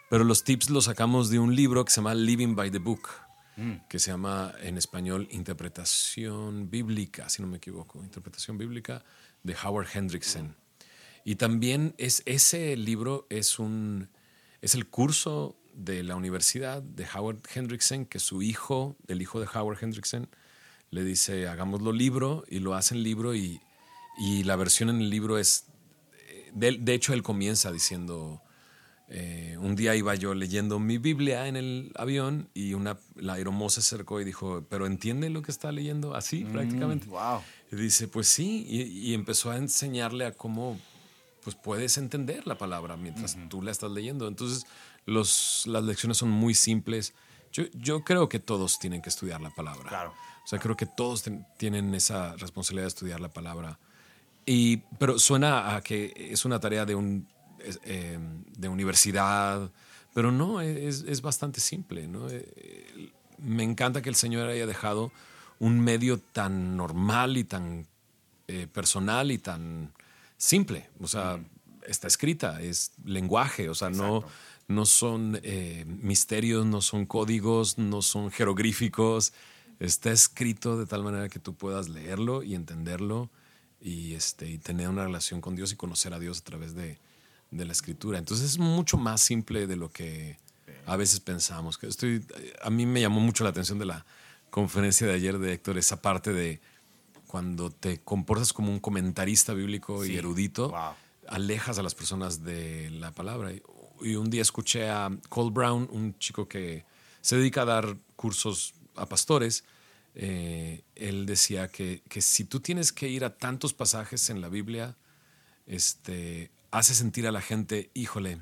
Pero 0.09 0.25
los 0.25 0.43
tips 0.43 0.71
los 0.71 0.87
sacamos 0.87 1.29
de 1.29 1.39
un 1.39 1.55
libro 1.55 1.85
que 1.85 1.93
se 1.93 1.97
llama 1.97 2.15
Living 2.15 2.55
by 2.55 2.71
the 2.71 2.79
Book, 2.79 3.09
mm. 3.57 3.89
que 3.89 3.99
se 3.99 4.11
llama 4.11 4.55
en 4.63 4.79
español 4.79 5.29
Interpretación 5.31 6.71
Bíblica, 6.71 7.29
si 7.29 7.43
no 7.43 7.49
me 7.49 7.59
equivoco, 7.59 8.03
Interpretación 8.03 8.57
Bíblica 8.57 9.05
de 9.43 9.55
Howard 9.63 9.89
Hendrickson. 9.93 10.57
Y 11.25 11.37
también 11.37 11.95
es, 11.99 12.23
ese 12.25 12.75
libro 12.77 13.27
es, 13.29 13.59
un, 13.59 14.09
es 14.63 14.75
el 14.75 14.87
curso 14.87 15.57
de 15.75 16.03
la 16.03 16.17
universidad 16.17 16.83
de 16.83 17.07
Howard 17.15 17.43
Hendrickson, 17.55 18.07
que 18.07 18.19
su 18.19 18.41
hijo, 18.41 18.97
el 19.09 19.21
hijo 19.21 19.41
de 19.41 19.47
Howard 19.47 19.79
Hendrickson, 19.83 20.29
le 20.91 21.05
dice, 21.05 21.49
hagámoslo 21.49 21.93
libro, 21.93 22.45
y 22.49 22.61
lo 22.61 22.75
hacen 22.75 23.03
libro, 23.03 23.35
y, 23.35 23.61
y 24.19 24.45
la 24.45 24.57
versión 24.57 24.89
en 24.89 25.03
el 25.03 25.11
libro 25.11 25.37
es, 25.37 25.67
de, 26.55 26.79
de 26.79 26.95
hecho 26.95 27.13
él 27.13 27.23
comienza 27.23 27.71
diciendo, 27.71 28.41
eh, 29.11 29.57
un 29.61 29.75
día 29.75 29.95
iba 29.95 30.15
yo 30.15 30.35
leyendo 30.35 30.79
mi 30.79 30.99
Biblia 30.99 31.47
en 31.49 31.57
el 31.57 31.93
avión 31.97 32.51
y 32.53 32.75
una, 32.75 32.99
la 33.17 33.35
aeromoza 33.35 33.81
se 33.81 33.95
acercó 33.95 34.21
y 34.21 34.25
dijo, 34.25 34.67
¿pero 34.69 34.87
entiende 34.87 35.31
lo 35.31 35.41
que 35.41 35.51
está 35.51 35.73
leyendo? 35.73 36.15
Así, 36.15 36.45
mm, 36.45 36.53
prácticamente. 36.53 37.07
Wow. 37.07 37.41
Y 37.73 37.77
dice, 37.77 38.09
pues 38.09 38.29
sí, 38.29 38.67
y, 38.69 38.83
y, 38.83 39.15
empezó 39.15 39.51
a 39.51 39.57
enseñarle 39.57 40.27
a 40.27 40.33
cómo 40.33 40.79
pues 41.43 41.57
puedes 41.57 41.97
entender 41.97 42.47
la 42.47 42.59
palabra 42.59 42.97
mientras 42.99 43.39
tú 43.49 43.63
la 43.63 43.71
estás 43.71 43.91
leyendo. 43.91 44.29
Entonces, 44.29 44.67
los, 45.07 45.65
las 45.67 45.83
lecciones 45.85 46.19
son 46.19 46.31
muy 46.31 46.55
simples. 46.55 47.15
Yo, 47.53 47.65
yo, 47.73 48.05
creo 48.05 48.29
que 48.29 48.39
todos 48.39 48.79
tienen 48.79 49.01
que 49.01 49.09
estudiar 49.09 49.41
la 49.41 49.51
palabra. 49.51 49.89
Claro. 49.89 50.13
O 50.45 50.47
sea, 50.47 50.59
creo 50.59 50.77
que 50.77 50.85
todos 50.85 51.25
tienen 51.57 51.95
esa 51.95 52.37
responsabilidad 52.37 52.85
de 52.85 52.89
estudiar 52.89 53.21
la 53.21 53.33
palabra. 53.33 53.79
Y, 54.45 54.79
pero 54.99 55.19
suena 55.19 55.75
a 55.75 55.83
que 55.83 56.13
es 56.17 56.45
una 56.45 56.61
tarea 56.61 56.85
de, 56.85 56.95
un, 56.95 57.27
eh, 57.85 58.19
de 58.57 58.69
universidad, 58.69 59.71
pero 60.15 60.33
no, 60.33 60.61
es, 60.61 61.05
es 61.07 61.23
bastante 61.23 61.61
simple. 61.61 62.09
¿no? 62.09 62.29
Eh, 62.29 63.13
me 63.39 63.63
encanta 63.63 64.03
que 64.03 64.09
el 64.09 64.15
Señor 64.15 64.49
haya 64.49 64.67
dejado 64.67 65.13
un 65.59 65.81
medio 65.81 66.19
tan 66.19 66.77
normal 66.77 67.37
y 67.37 67.45
tan 67.45 67.87
eh, 68.47 68.67
personal 68.67 69.31
y 69.31 69.39
tan 69.39 69.93
simple, 70.37 70.89
o 71.01 71.07
sea, 71.07 71.39
está 71.87 72.07
escrita, 72.07 72.61
es 72.63 72.93
lenguaje, 73.05 73.69
o 73.69 73.75
sea, 73.75 73.91
no, 73.91 74.25
no 74.69 74.87
son 74.87 75.41
eh, 75.43 75.85
misterios, 75.87 76.65
no 76.65 76.81
son 76.81 77.07
códigos, 77.07 77.79
no 77.79 78.03
son 78.03 78.31
jeroglíficos, 78.31 79.33
está 79.81 80.13
escrito 80.13 80.79
de 80.79 80.87
tal 80.87 81.03
manera 81.03 81.29
que 81.29 81.39
tú 81.41 81.55
puedas 81.55 81.89
leerlo 81.89 82.43
y 82.43 82.55
entenderlo 82.55 83.31
y, 83.81 84.15
este, 84.15 84.49
y 84.49 84.59
tener 84.59 84.89
una 84.89 85.05
relación 85.05 85.41
con 85.41 85.57
Dios 85.57 85.73
y 85.73 85.77
conocer 85.77 86.15
a 86.15 86.19
Dios 86.19 86.41
a 86.41 86.45
través 86.45 86.75
de, 86.75 86.99
de 87.51 87.65
la 87.65 87.73
escritura. 87.73 88.19
Entonces 88.19 88.51
es 88.53 88.59
mucho 88.59 88.97
más 88.97 89.21
simple 89.21 89.67
de 89.67 89.77
lo 89.77 89.91
que 89.91 90.39
a 90.87 90.97
veces 90.97 91.21
pensamos. 91.21 91.79
Estoy, 91.83 92.25
a 92.63 92.71
mí 92.71 92.87
me 92.87 93.01
llamó 93.01 93.21
mucho 93.21 93.45
la 93.45 93.51
atención 93.51 93.79
de 93.79 93.87
la 93.87 94.05
conferencia 94.51 95.07
de 95.07 95.15
ayer 95.15 95.39
de 95.39 95.53
Héctor, 95.53 95.79
esa 95.79 96.01
parte 96.01 96.33
de 96.33 96.61
cuando 97.27 97.71
te 97.71 98.01
comportas 98.01 98.53
como 98.53 98.73
un 98.73 98.81
comentarista 98.81 99.53
bíblico 99.53 100.05
y 100.05 100.17
erudito, 100.17 100.75
alejas 101.29 101.79
a 101.79 101.83
las 101.83 101.95
personas 101.95 102.43
de 102.43 102.91
la 102.91 103.13
palabra. 103.13 103.53
Y 104.01 104.15
un 104.15 104.31
día 104.31 104.43
escuché 104.43 104.89
a 104.89 105.11
Cole 105.29 105.51
Brown, 105.51 105.89
un 105.93 106.19
chico 106.19 106.49
que 106.49 106.85
se 107.21 107.37
dedica 107.37 107.63
a 107.63 107.67
dar 107.67 107.97
cursos 108.17 108.75
a 108.97 109.07
pastores. 109.07 109.65
Eh, 110.15 110.83
él 110.95 111.27
decía 111.27 111.69
que, 111.69 112.03
que, 112.09 112.23
si 112.23 112.45
tú 112.45 112.61
tienes 112.61 112.93
que 112.93 113.09
ir 113.09 113.25
a 113.25 113.37
tantos 113.37 113.75
pasajes 113.75 114.31
en 114.31 114.41
la 114.41 114.49
Biblia, 114.49 114.97
este, 115.67 116.51
hace 116.71 116.95
sentir 116.95 117.27
a 117.27 117.33
la 117.33 117.41
gente, 117.41 117.91
híjole, 117.95 118.41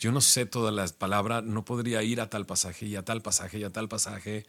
yo 0.00 0.12
no 0.12 0.20
sé 0.20 0.46
todas 0.46 0.74
las 0.74 0.92
palabras, 0.92 1.44
no 1.44 1.64
podría 1.64 2.02
ir 2.02 2.20
a 2.20 2.28
tal 2.28 2.46
pasaje 2.46 2.86
y 2.86 2.96
a 2.96 3.04
tal 3.04 3.22
pasaje 3.22 3.58
y 3.58 3.64
a 3.64 3.70
tal 3.70 3.88
pasaje 3.88 4.46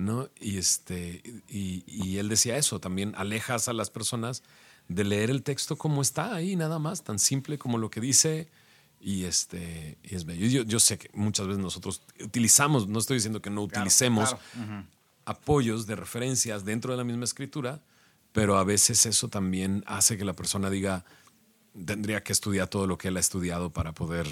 ¿no? 0.00 0.30
Y, 0.40 0.58
este, 0.58 1.22
y, 1.48 2.16
él 2.16 2.28
decía 2.28 2.56
eso, 2.56 2.80
también 2.80 3.14
alejas 3.16 3.68
a 3.68 3.72
las 3.72 3.90
personas 3.90 4.42
de 4.88 5.04
leer 5.04 5.30
el 5.30 5.42
texto 5.42 5.76
como 5.76 6.02
está 6.02 6.34
ahí, 6.34 6.56
nada 6.56 6.78
más, 6.78 7.04
tan 7.04 7.18
simple 7.18 7.58
como 7.58 7.78
lo 7.78 7.90
que 7.90 8.00
dice. 8.00 8.48
Y, 9.00 9.24
este, 9.24 9.98
es 10.02 10.24
bello. 10.24 10.64
Yo, 10.64 10.80
sé 10.80 10.98
que 10.98 11.10
muchas 11.14 11.46
veces 11.46 11.62
nosotros 11.62 12.02
utilizamos, 12.20 12.88
no 12.88 12.98
estoy 12.98 13.18
diciendo 13.18 13.40
que 13.40 13.50
no 13.50 13.62
utilicemos 13.62 14.36
apoyos 15.24 15.86
de 15.86 15.96
referencias 15.96 16.64
dentro 16.64 16.92
de 16.92 16.98
la 16.98 17.04
misma 17.04 17.24
escritura, 17.24 17.82
pero 18.32 18.58
a 18.58 18.64
veces 18.64 19.06
eso 19.06 19.28
también 19.28 19.84
hace 19.86 20.16
que 20.16 20.24
la 20.24 20.34
persona 20.34 20.70
diga, 20.70 21.04
tendría 21.86 22.22
que 22.22 22.32
estudiar 22.32 22.68
todo 22.68 22.86
lo 22.86 22.98
que 22.98 23.08
él 23.08 23.16
ha 23.16 23.20
estudiado 23.20 23.70
para 23.70 23.92
poder 23.92 24.26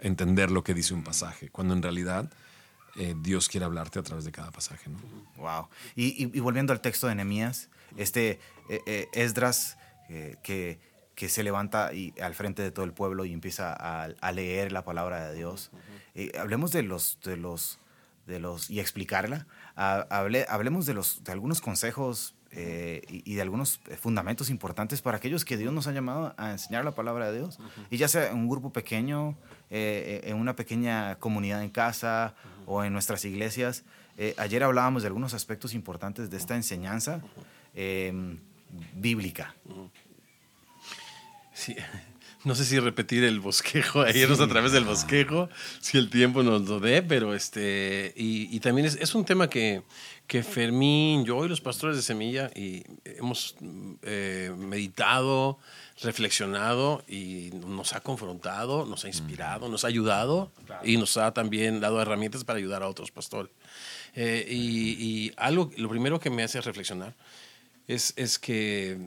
entender 0.00 0.50
lo 0.50 0.62
que 0.62 0.74
dice 0.74 0.94
un 0.94 1.04
pasaje, 1.04 1.50
cuando 1.50 1.74
en 1.74 1.82
realidad 1.82 2.30
eh, 2.96 3.14
Dios 3.16 3.48
quiere 3.48 3.64
hablarte 3.64 3.98
a 3.98 4.02
través 4.02 4.24
de 4.24 4.32
cada 4.32 4.50
pasaje. 4.50 4.90
¿no? 4.90 4.98
Wow. 5.36 5.68
Y, 5.94 6.26
volviendo 6.40 6.72
al 6.72 6.80
texto 6.80 7.06
de 7.06 7.14
Nehemías, 7.14 7.68
este 7.96 8.40
eh, 8.68 8.80
eh, 8.86 9.08
Esdras 9.12 9.76
que, 10.42 10.78
que, 11.14 11.28
se 11.28 11.42
levanta 11.42 11.92
y, 11.92 12.14
al 12.20 12.34
frente 12.34 12.62
de 12.62 12.70
todo 12.70 12.86
el 12.86 12.92
pueblo 12.92 13.26
y 13.26 13.32
empieza 13.32 13.72
a, 13.72 14.32
leer 14.32 14.72
la 14.72 14.84
palabra 14.84 15.28
de 15.28 15.36
Dios. 15.36 15.70
hablemos 16.38 16.72
de 16.72 16.82
los, 16.82 17.18
de 17.22 17.36
los, 17.36 17.78
de 18.26 18.40
los, 18.40 18.70
y 18.70 18.80
explicarla. 18.80 19.46
hablemos 19.76 20.86
de, 20.86 20.94
los, 20.94 21.22
de 21.24 21.32
algunos 21.32 21.60
consejos 21.60 22.34
y, 22.52 23.34
de 23.34 23.42
algunos 23.42 23.80
fundamentos 24.00 24.50
importantes 24.50 25.02
para 25.02 25.18
aquellos 25.18 25.44
que 25.44 25.56
Dios 25.56 25.72
nos 25.72 25.86
ha 25.86 25.92
llamado 25.92 26.34
a 26.36 26.52
enseñar 26.52 26.84
la 26.84 26.94
palabra 26.94 27.30
de 27.30 27.38
Dios. 27.38 27.58
Y 27.90 27.96
ya 27.98 28.08
sea 28.08 28.30
en 28.30 28.36
un 28.36 28.48
grupo 28.48 28.72
pequeño, 28.72 29.36
en 29.70 30.36
una 30.36 30.56
pequeña 30.56 31.16
comunidad 31.16 31.62
en 31.62 31.70
casa, 31.70 32.34
o 32.68 32.84
en 32.84 32.92
nuestras 32.92 33.24
iglesias. 33.24 33.82
Eh, 34.18 34.34
ayer 34.36 34.62
hablábamos 34.62 35.02
de 35.02 35.08
algunos 35.08 35.34
aspectos 35.34 35.74
importantes 35.74 36.30
de 36.30 36.36
esta 36.36 36.54
enseñanza. 36.54 37.22
Eh, 37.74 38.12
bíblica. 38.92 39.54
Sí, 41.54 41.74
no 42.44 42.54
sé 42.54 42.64
si 42.64 42.78
repetir 42.78 43.24
el 43.24 43.40
bosquejo, 43.40 44.06
irnos 44.08 44.40
a 44.40 44.48
través 44.48 44.72
del 44.72 44.84
bosquejo, 44.84 45.48
si 45.80 45.98
el 45.98 46.08
tiempo 46.08 46.42
nos 46.42 46.68
lo 46.68 46.78
dé, 46.78 47.02
pero 47.02 47.34
este, 47.34 48.12
y, 48.16 48.58
también 48.60 48.86
es, 48.86 49.14
un 49.14 49.24
tema 49.24 49.50
que, 49.50 49.82
que 50.26 50.42
Fermín, 50.42 51.24
yo 51.24 51.44
y 51.44 51.48
los 51.48 51.60
pastores 51.60 51.96
de 51.96 52.02
Semilla 52.02 52.50
y 52.54 52.84
hemos 53.04 53.56
eh, 54.02 54.52
meditado, 54.56 55.58
reflexionado 56.02 57.02
y 57.08 57.50
nos 57.52 57.92
ha 57.92 58.00
confrontado, 58.00 58.86
nos 58.86 59.04
ha 59.04 59.08
inspirado, 59.08 59.68
nos 59.68 59.84
ha 59.84 59.88
ayudado 59.88 60.52
y 60.84 60.96
nos 60.96 61.16
ha 61.16 61.32
también 61.34 61.80
dado 61.80 62.00
herramientas 62.00 62.44
para 62.44 62.58
ayudar 62.58 62.82
a 62.82 62.88
otros 62.88 63.10
pastores. 63.10 63.50
Eh, 64.14 64.46
y, 64.48 65.32
algo, 65.36 65.70
lo 65.76 65.88
primero 65.88 66.20
que 66.20 66.30
me 66.30 66.44
hace 66.44 66.60
reflexionar 66.60 67.14
es, 67.88 68.12
es 68.16 68.38
que 68.38 68.98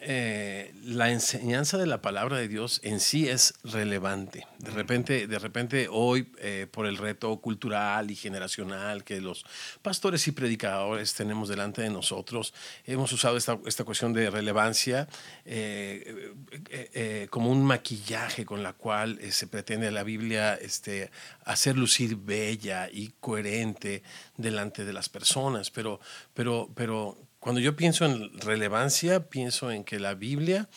eh, 0.00 0.74
la 0.84 1.10
enseñanza 1.10 1.78
de 1.78 1.86
la 1.86 2.00
palabra 2.00 2.36
de 2.36 2.48
Dios 2.48 2.80
en 2.82 3.00
sí 3.00 3.28
es 3.28 3.54
relevante. 3.64 4.46
De 4.58 4.70
repente, 4.70 5.26
de 5.26 5.38
repente 5.38 5.88
hoy, 5.90 6.32
eh, 6.38 6.66
por 6.70 6.86
el 6.86 6.96
reto 6.96 7.36
cultural 7.38 8.10
y 8.10 8.16
generacional 8.16 9.04
que 9.04 9.20
los 9.20 9.44
pastores 9.82 10.26
y 10.28 10.32
predicadores 10.32 11.14
tenemos 11.14 11.48
delante 11.48 11.82
de 11.82 11.90
nosotros, 11.90 12.54
hemos 12.84 13.12
usado 13.12 13.36
esta, 13.36 13.58
esta 13.66 13.84
cuestión 13.84 14.12
de 14.12 14.30
relevancia 14.30 15.08
eh, 15.44 17.26
como 17.30 17.50
un 17.50 17.64
maquillaje 17.64 18.44
con 18.44 18.62
la 18.62 18.72
cual 18.72 19.18
se 19.30 19.46
pretende 19.46 19.88
a 19.88 19.90
la 19.90 20.02
Biblia 20.02 20.54
este, 20.54 21.10
hacer 21.44 21.76
lucir 21.76 22.16
bella 22.16 22.88
y 22.90 23.12
coherente 23.20 24.02
delante 24.36 24.84
de 24.84 24.92
las 24.92 25.08
personas. 25.08 25.70
Pero, 25.70 26.00
pero, 26.34 26.70
pero 26.74 27.27
cuando 27.40 27.60
yo 27.60 27.76
pienso 27.76 28.04
en 28.04 28.38
relevancia, 28.40 29.28
pienso 29.28 29.70
en 29.70 29.84
que 29.84 30.00
la 30.00 30.14
Biblia 30.14 30.68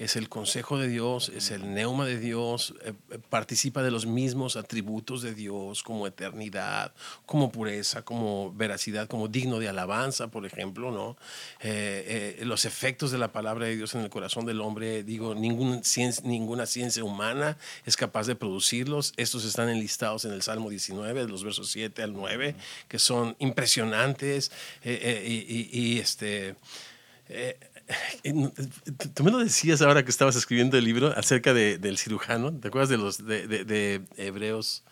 es 0.00 0.16
el 0.16 0.30
consejo 0.30 0.78
de 0.78 0.88
Dios, 0.88 1.28
es 1.28 1.50
el 1.50 1.74
neuma 1.74 2.06
de 2.06 2.18
Dios, 2.18 2.72
eh, 2.84 2.94
eh, 3.10 3.18
participa 3.28 3.82
de 3.82 3.90
los 3.90 4.06
mismos 4.06 4.56
atributos 4.56 5.20
de 5.20 5.34
Dios 5.34 5.82
como 5.82 6.06
eternidad, 6.06 6.94
como 7.26 7.52
pureza, 7.52 8.00
como 8.00 8.50
veracidad, 8.54 9.08
como 9.08 9.28
digno 9.28 9.58
de 9.58 9.68
alabanza, 9.68 10.28
por 10.28 10.46
ejemplo, 10.46 10.90
¿no? 10.90 11.18
Eh, 11.60 12.40
los 12.46 12.64
efectos 12.64 13.10
de 13.10 13.18
la 13.18 13.30
palabra 13.30 13.66
de 13.66 13.76
Dios 13.76 13.94
en 13.94 14.00
el 14.00 14.08
corazón 14.08 14.46
del 14.46 14.62
hombre, 14.62 15.04
digo, 15.04 15.34
ningún 15.34 15.82
ninguna 16.24 16.64
ciencia 16.64 17.04
humana 17.04 17.58
es 17.84 17.98
capaz 17.98 18.26
de 18.26 18.36
producirlos. 18.36 19.12
Estos 19.18 19.44
están 19.44 19.68
enlistados 19.68 20.24
en 20.24 20.32
el 20.32 20.40
Salmo 20.40 20.70
19, 20.70 21.26
de 21.26 21.28
los 21.28 21.44
versos 21.44 21.70
7 21.72 22.02
al 22.02 22.14
9, 22.14 22.56
que 22.88 22.98
son 22.98 23.36
impresionantes 23.38 24.50
y, 24.82 25.98
este... 25.98 26.56
Tú 29.14 29.24
me 29.24 29.30
lo 29.30 29.38
decías 29.38 29.82
ahora 29.82 30.04
que 30.04 30.10
estabas 30.10 30.36
escribiendo 30.36 30.76
el 30.76 30.84
libro 30.84 31.08
acerca 31.16 31.54
del 31.54 31.98
cirujano. 31.98 32.52
¿Te 32.52 32.68
acuerdas 32.68 32.88
de 32.88 32.96
los 32.96 33.26
de, 33.26 33.46
de, 33.46 34.02
Hebreos 34.16 34.84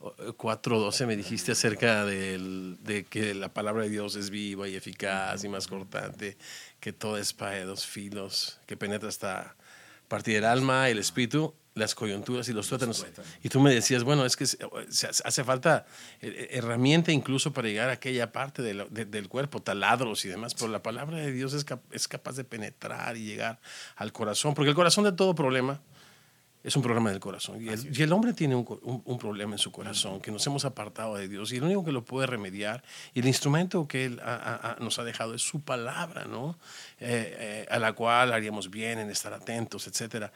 4.12? 0.00 1.06
Me 1.06 1.16
dijiste 1.16 1.52
acerca 1.52 2.04
de 2.04 3.06
que 3.08 3.34
la 3.34 3.52
palabra 3.52 3.84
de 3.84 3.90
Dios 3.90 4.16
es 4.16 4.30
viva 4.30 4.68
y 4.68 4.76
eficaz 4.76 5.44
y 5.44 5.48
más 5.48 5.66
cortante 5.66 6.36
que 6.80 6.92
toda 6.92 7.20
espada 7.20 7.52
de 7.52 7.64
dos 7.64 7.86
filos, 7.86 8.58
que 8.66 8.76
penetra 8.76 9.08
hasta 9.08 9.56
partir 10.08 10.36
el 10.36 10.44
alma 10.44 10.90
el 10.90 10.98
espíritu 10.98 11.54
las 11.74 11.94
coyunturas 11.94 12.48
y 12.48 12.52
los 12.52 12.68
tuétanos. 12.68 13.06
Y 13.42 13.48
tú 13.48 13.60
me 13.60 13.74
decías, 13.74 14.04
bueno, 14.04 14.24
es 14.26 14.36
que 14.36 14.44
hace 14.44 15.44
falta 15.44 15.86
eh, 16.20 16.48
herramienta 16.50 17.12
incluso 17.12 17.52
para 17.52 17.68
llegar 17.68 17.88
a 17.88 17.92
aquella 17.92 18.32
parte 18.32 18.62
del 18.62 19.28
cuerpo, 19.28 19.60
taladros 19.60 20.24
y 20.24 20.28
demás, 20.28 20.54
pero 20.54 20.68
la 20.68 20.82
palabra 20.82 21.18
de 21.18 21.32
Dios 21.32 21.52
es, 21.54 21.64
es 21.90 22.08
capaz 22.08 22.36
de 22.36 22.44
penetrar 22.44 23.16
y 23.16 23.24
llegar 23.24 23.60
al 23.96 24.12
corazón, 24.12 24.54
porque 24.54 24.70
el 24.70 24.74
corazón 24.74 25.04
de 25.04 25.12
todo 25.12 25.34
problema 25.34 25.80
es 26.64 26.76
un 26.76 26.82
problema 26.82 27.10
del 27.10 27.18
corazón. 27.18 27.60
Y 27.60 28.02
el, 28.02 28.12
hombre 28.12 28.32
tiene 28.34 28.54
un, 28.54 29.18
problema 29.18 29.52
en 29.52 29.58
su 29.58 29.72
corazón, 29.72 30.20
que 30.20 30.30
nos 30.30 30.46
hemos 30.46 30.64
apartado 30.64 31.16
de 31.16 31.28
Dios. 31.28 31.52
Y 31.52 31.56
el 31.56 31.64
único 31.64 31.84
que 31.84 31.90
lo 31.90 32.04
puede 32.04 32.28
remediar, 32.28 32.84
y 33.14 33.20
el 33.20 33.26
instrumento 33.26 33.88
que 33.88 34.04
Él 34.04 34.20
nos 34.78 34.98
ha 34.98 35.04
dejado 35.04 35.34
es 35.34 35.42
su 35.42 35.62
palabra, 35.62 36.24
¿no? 36.24 36.58
Eh, 37.00 37.64
eh, 37.64 37.66
a 37.68 37.78
la 37.78 37.94
cual 37.94 38.32
haríamos 38.32 38.70
bien 38.70 39.00
en 39.00 39.10
estar 39.10 39.32
atentos, 39.32 39.88
etc. 39.88 40.30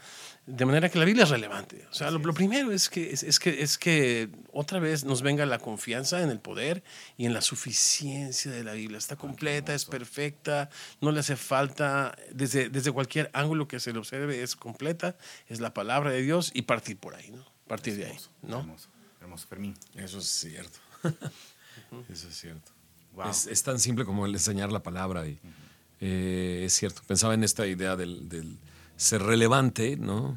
De 0.46 0.64
manera 0.64 0.88
que 0.88 0.98
la 0.98 1.04
Biblia 1.04 1.24
es 1.24 1.30
relevante. 1.30 1.84
O 1.90 1.94
sea, 1.94 2.10
lo, 2.12 2.20
primero 2.32 2.70
es 2.70 2.88
que, 2.88 3.10
es, 3.10 3.40
que, 3.40 3.62
es 3.62 3.78
que 3.78 4.28
otra 4.52 4.78
vez 4.78 5.04
nos 5.04 5.22
venga 5.22 5.44
la 5.44 5.58
confianza 5.58 6.22
en 6.22 6.30
el 6.30 6.38
poder 6.38 6.84
y 7.16 7.26
en 7.26 7.34
la 7.34 7.40
suficiencia 7.40 8.52
de 8.52 8.62
la 8.62 8.74
Biblia. 8.74 8.96
Está 8.96 9.16
completa, 9.16 9.74
es 9.74 9.84
perfecta, 9.84 10.70
no 11.00 11.10
le 11.10 11.18
hace 11.18 11.34
falta, 11.34 12.16
desde, 12.32 12.68
desde 12.68 12.92
cualquier 12.92 13.28
ángulo 13.32 13.66
que 13.66 13.80
se 13.80 13.92
le 13.92 13.98
observe, 13.98 14.40
es 14.40 14.54
completa, 14.54 15.16
es 15.48 15.58
la 15.58 15.74
palabra 15.74 16.10
de 16.10 16.22
Dios 16.22 16.52
y 16.54 16.62
partir 16.62 16.96
por 16.96 17.16
ahí, 17.16 17.30
¿no? 17.32 17.44
Partir 17.66 17.96
de 17.96 18.06
ahí, 18.06 18.16
¿no? 18.42 18.60
Hermoso, 18.60 18.88
hermoso, 19.20 19.48
Fermín. 19.48 19.74
Eso 19.96 20.18
es 20.18 20.26
cierto. 20.26 20.78
Eso 22.08 22.28
es 22.28 22.38
cierto. 22.38 22.76
Es, 23.24 23.62
tan 23.62 23.80
simple 23.80 24.04
como 24.04 24.26
el 24.26 24.34
enseñar 24.34 24.70
la 24.70 24.82
palabra 24.82 25.26
y 25.26 25.38
eh, 26.00 26.62
es 26.66 26.74
cierto. 26.74 27.02
Pensaba 27.06 27.34
en 27.34 27.44
esta 27.44 27.66
idea 27.66 27.96
del, 27.96 28.58
ser 28.96 29.22
relevante, 29.22 29.96
¿no? 29.96 30.36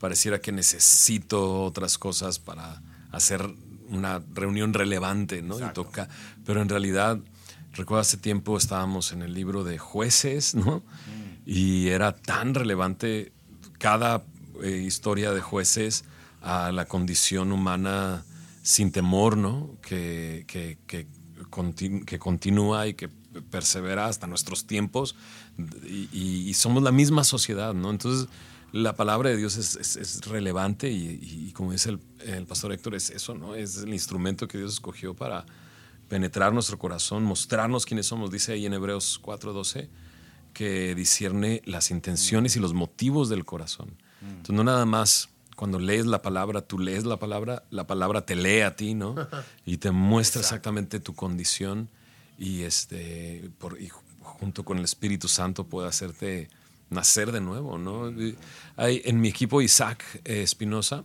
Pareciera 0.00 0.40
que 0.40 0.52
necesito 0.52 1.62
otras 1.62 1.98
cosas 1.98 2.38
para 2.38 2.82
hacer 3.12 3.48
una 3.88 4.22
reunión 4.34 4.72
relevante, 4.74 5.42
¿no? 5.42 5.58
Y 5.58 5.72
toca, 5.72 6.08
pero 6.44 6.62
en 6.62 6.68
realidad, 6.68 7.18
recuerdo 7.72 8.00
hace 8.00 8.16
tiempo 8.16 8.56
estábamos 8.56 9.12
en 9.12 9.22
el 9.22 9.34
libro 9.34 9.64
de 9.64 9.78
jueces, 9.78 10.54
¿no? 10.54 10.78
Mm. 10.78 11.42
Y 11.46 11.88
era 11.88 12.14
tan 12.16 12.54
relevante 12.54 13.32
cada 13.78 14.24
eh, 14.62 14.82
historia 14.86 15.32
de 15.32 15.40
jueces 15.40 16.04
a 16.42 16.72
la 16.72 16.86
condición 16.86 17.52
humana 17.52 18.24
sin 18.62 18.90
temor, 18.92 19.36
¿no? 19.36 19.70
Que, 19.82 20.44
que, 20.46 20.78
que, 20.86 21.06
continúa 22.18 22.86
y 22.86 22.94
que 22.94 23.08
persevera 23.42 24.06
hasta 24.06 24.26
nuestros 24.26 24.66
tiempos 24.66 25.14
y, 25.84 26.52
somos 26.54 26.82
la 26.82 26.92
misma 26.92 27.24
sociedad, 27.24 27.74
¿no? 27.74 27.90
Entonces, 27.90 28.28
la 28.72 28.94
palabra 28.96 29.30
de 29.30 29.36
Dios 29.36 29.56
es, 29.56 29.96
es, 29.96 30.26
relevante 30.26 30.90
y, 30.90 31.52
como 31.52 31.72
dice 31.72 31.90
el, 31.90 32.00
el, 32.20 32.46
pastor 32.46 32.72
Héctor, 32.72 32.94
es 32.94 33.10
eso, 33.10 33.34
¿no? 33.34 33.54
Es 33.54 33.78
el 33.78 33.92
instrumento 33.92 34.48
que 34.48 34.58
Dios 34.58 34.74
escogió 34.74 35.14
para 35.14 35.46
penetrar 36.08 36.52
nuestro 36.52 36.78
corazón, 36.78 37.24
mostrarnos 37.24 37.84
quiénes 37.84 38.06
somos. 38.06 38.30
Dice 38.30 38.52
ahí 38.52 38.66
en 38.66 38.74
Hebreos 38.74 39.20
4:12 39.22 39.88
que 40.52 40.94
discierne 40.94 41.62
las 41.66 41.90
intenciones 41.90 42.56
y 42.56 42.60
los 42.60 42.72
motivos 42.72 43.28
del 43.28 43.44
corazón. 43.44 43.96
Entonces, 44.22 44.54
no 44.54 44.64
nada 44.64 44.86
más 44.86 45.28
cuando 45.56 45.78
lees 45.78 46.06
la 46.06 46.22
palabra, 46.22 46.60
tú 46.60 46.78
lees 46.78 47.04
la 47.04 47.18
palabra, 47.18 47.64
la 47.70 47.86
palabra 47.86 48.24
te 48.24 48.36
lee 48.36 48.60
a 48.60 48.76
ti, 48.76 48.94
¿no? 48.94 49.14
Y 49.66 49.78
te 49.78 49.90
muestra 49.90 50.40
exactamente 50.40 51.00
tu 51.00 51.14
condición 51.14 51.88
y, 52.38 52.62
este, 52.62 53.50
por, 53.58 53.78
junto 54.20 54.64
con 54.64 54.78
el 54.78 54.84
Espíritu 54.84 55.28
Santo 55.28 55.64
puede 55.64 55.88
hacerte 55.88 56.48
nacer 56.90 57.32
de 57.32 57.40
nuevo, 57.40 57.78
¿no? 57.78 58.12
Hay, 58.76 59.02
en 59.04 59.20
mi 59.20 59.28
equipo 59.28 59.60
Isaac 59.62 60.04
Espinosa, 60.24 61.04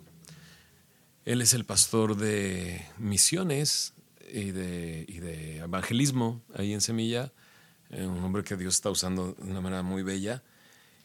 él 1.26 1.42
es 1.42 1.54
el 1.54 1.66
pastor 1.66 2.18
de 2.18 2.86
misiones 2.98 3.94
y 4.32 4.52
de, 4.52 5.06
y 5.08 5.20
de 5.20 5.58
evangelismo 5.58 6.42
ahí 6.56 6.74
en 6.74 6.82
Semilla, 6.82 7.32
eh, 7.90 8.06
un 8.06 8.24
hombre 8.24 8.44
que 8.44 8.58
Dios 8.58 8.76
está 8.76 8.90
usando 8.90 9.34
de 9.34 9.52
una 9.52 9.62
manera 9.62 9.84
muy 9.84 10.04
bella. 10.04 10.44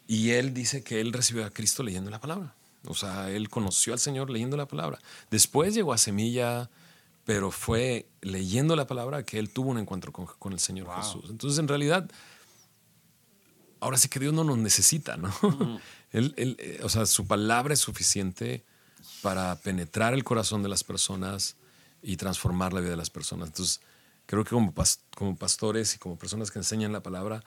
Y 0.07 0.31
él 0.31 0.53
dice 0.53 0.83
que 0.83 1.01
él 1.01 1.11
recibió 1.11 1.45
a 1.45 1.49
Cristo 1.49 1.83
leyendo 1.83 2.09
la 2.09 2.21
palabra. 2.21 2.55
O 2.85 2.93
sea, 2.93 3.29
él 3.29 3.49
conoció 3.49 3.93
al 3.93 3.99
Señor 3.99 4.29
leyendo 4.29 4.55
la 4.55 4.67
palabra. 4.67 4.99
Después 5.29 5.73
llegó 5.73 5.91
a 5.91 5.97
Semilla, 5.97 6.69
pero 7.27 7.51
fue 7.51 8.07
leyendo 8.21 8.77
la 8.77 8.87
palabra 8.87 9.23
que 9.23 9.37
él 9.37 9.49
tuvo 9.49 9.71
un 9.71 9.77
encuentro 9.77 10.13
con, 10.13 10.53
el 10.53 10.59
Señor 10.61 10.87
Jesús. 10.95 11.25
Entonces, 11.29 11.59
en 11.59 11.67
realidad, 11.67 12.09
ahora 13.81 13.97
sí 13.97 14.07
que 14.07 14.21
Dios 14.21 14.33
no 14.33 14.45
nos 14.45 14.57
necesita, 14.57 15.17
¿no? 15.17 15.29
él, 16.13 16.33
eh, 16.37 16.79
o 16.83 16.87
sea, 16.87 17.05
su 17.05 17.27
palabra 17.27 17.73
es 17.73 17.81
suficiente 17.81 18.63
para 19.21 19.57
penetrar 19.57 20.13
el 20.13 20.23
corazón 20.23 20.63
de 20.63 20.69
las 20.69 20.85
personas 20.85 21.57
y 22.01 22.15
transformar 22.15 22.71
la 22.71 22.79
vida 22.79 22.91
de 22.91 22.97
las 22.97 23.09
personas. 23.09 23.49
Entonces, 23.49 23.81
creo 24.25 24.45
que 24.45 24.51
como, 24.51 24.73
como 25.13 25.35
pastores 25.35 25.95
y 25.95 25.97
como 25.97 26.17
personas 26.17 26.49
que 26.49 26.59
enseñan 26.59 26.93
la 26.93 27.03
palabra, 27.03 27.43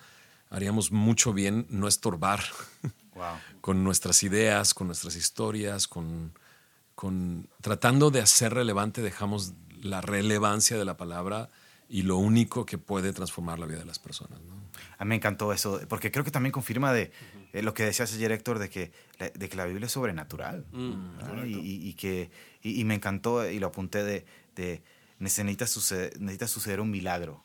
haríamos 0.50 0.92
mucho 0.92 1.32
bien 1.32 1.66
no 1.70 1.88
estorbar 1.88 2.44
con 3.62 3.82
nuestras 3.82 4.22
ideas, 4.24 4.74
con 4.74 4.88
nuestras 4.88 5.16
historias, 5.16 5.88
con, 5.88 6.34
con 6.94 7.48
tratando 7.62 8.10
de 8.10 8.20
hacer 8.20 8.52
relevante, 8.52 9.00
dejamos 9.00 9.54
la 9.82 10.00
relevancia 10.00 10.78
de 10.78 10.84
la 10.84 10.96
palabra 10.96 11.48
y 11.88 12.02
lo 12.02 12.16
único 12.16 12.64
que 12.64 12.78
puede 12.78 13.12
transformar 13.12 13.58
la 13.58 13.66
vida 13.66 13.78
de 13.78 13.84
las 13.84 13.98
personas. 13.98 14.38
A 14.98 15.04
mí 15.04 15.10
me 15.10 15.16
encantó 15.16 15.52
eso, 15.52 15.80
porque 15.88 16.10
creo 16.10 16.24
que 16.24 16.30
también 16.30 16.52
confirma 16.52 16.92
de 16.92 17.10
eh, 17.52 17.62
lo 17.62 17.74
que 17.74 17.84
decías 17.84 18.12
ayer, 18.14 18.30
Héctor, 18.32 18.58
de 18.58 18.68
que, 18.68 18.92
de 19.18 19.48
que 19.48 19.56
la 19.56 19.64
Biblia 19.64 19.86
es 19.86 19.92
sobrenatural. 19.92 20.66
Mm, 20.72 21.46
y, 21.46 21.94
que, 21.94 22.30
y, 22.62 22.84
me 22.84 22.94
encantó, 22.94 23.48
y 23.48 23.58
lo 23.58 23.68
apunté, 23.68 24.04
de, 24.04 24.24
de 24.54 24.82
necesita, 25.18 25.66
suceder, 25.66 26.20
necesita 26.20 26.46
suceder 26.46 26.80
un 26.80 26.90
milagro 26.90 27.42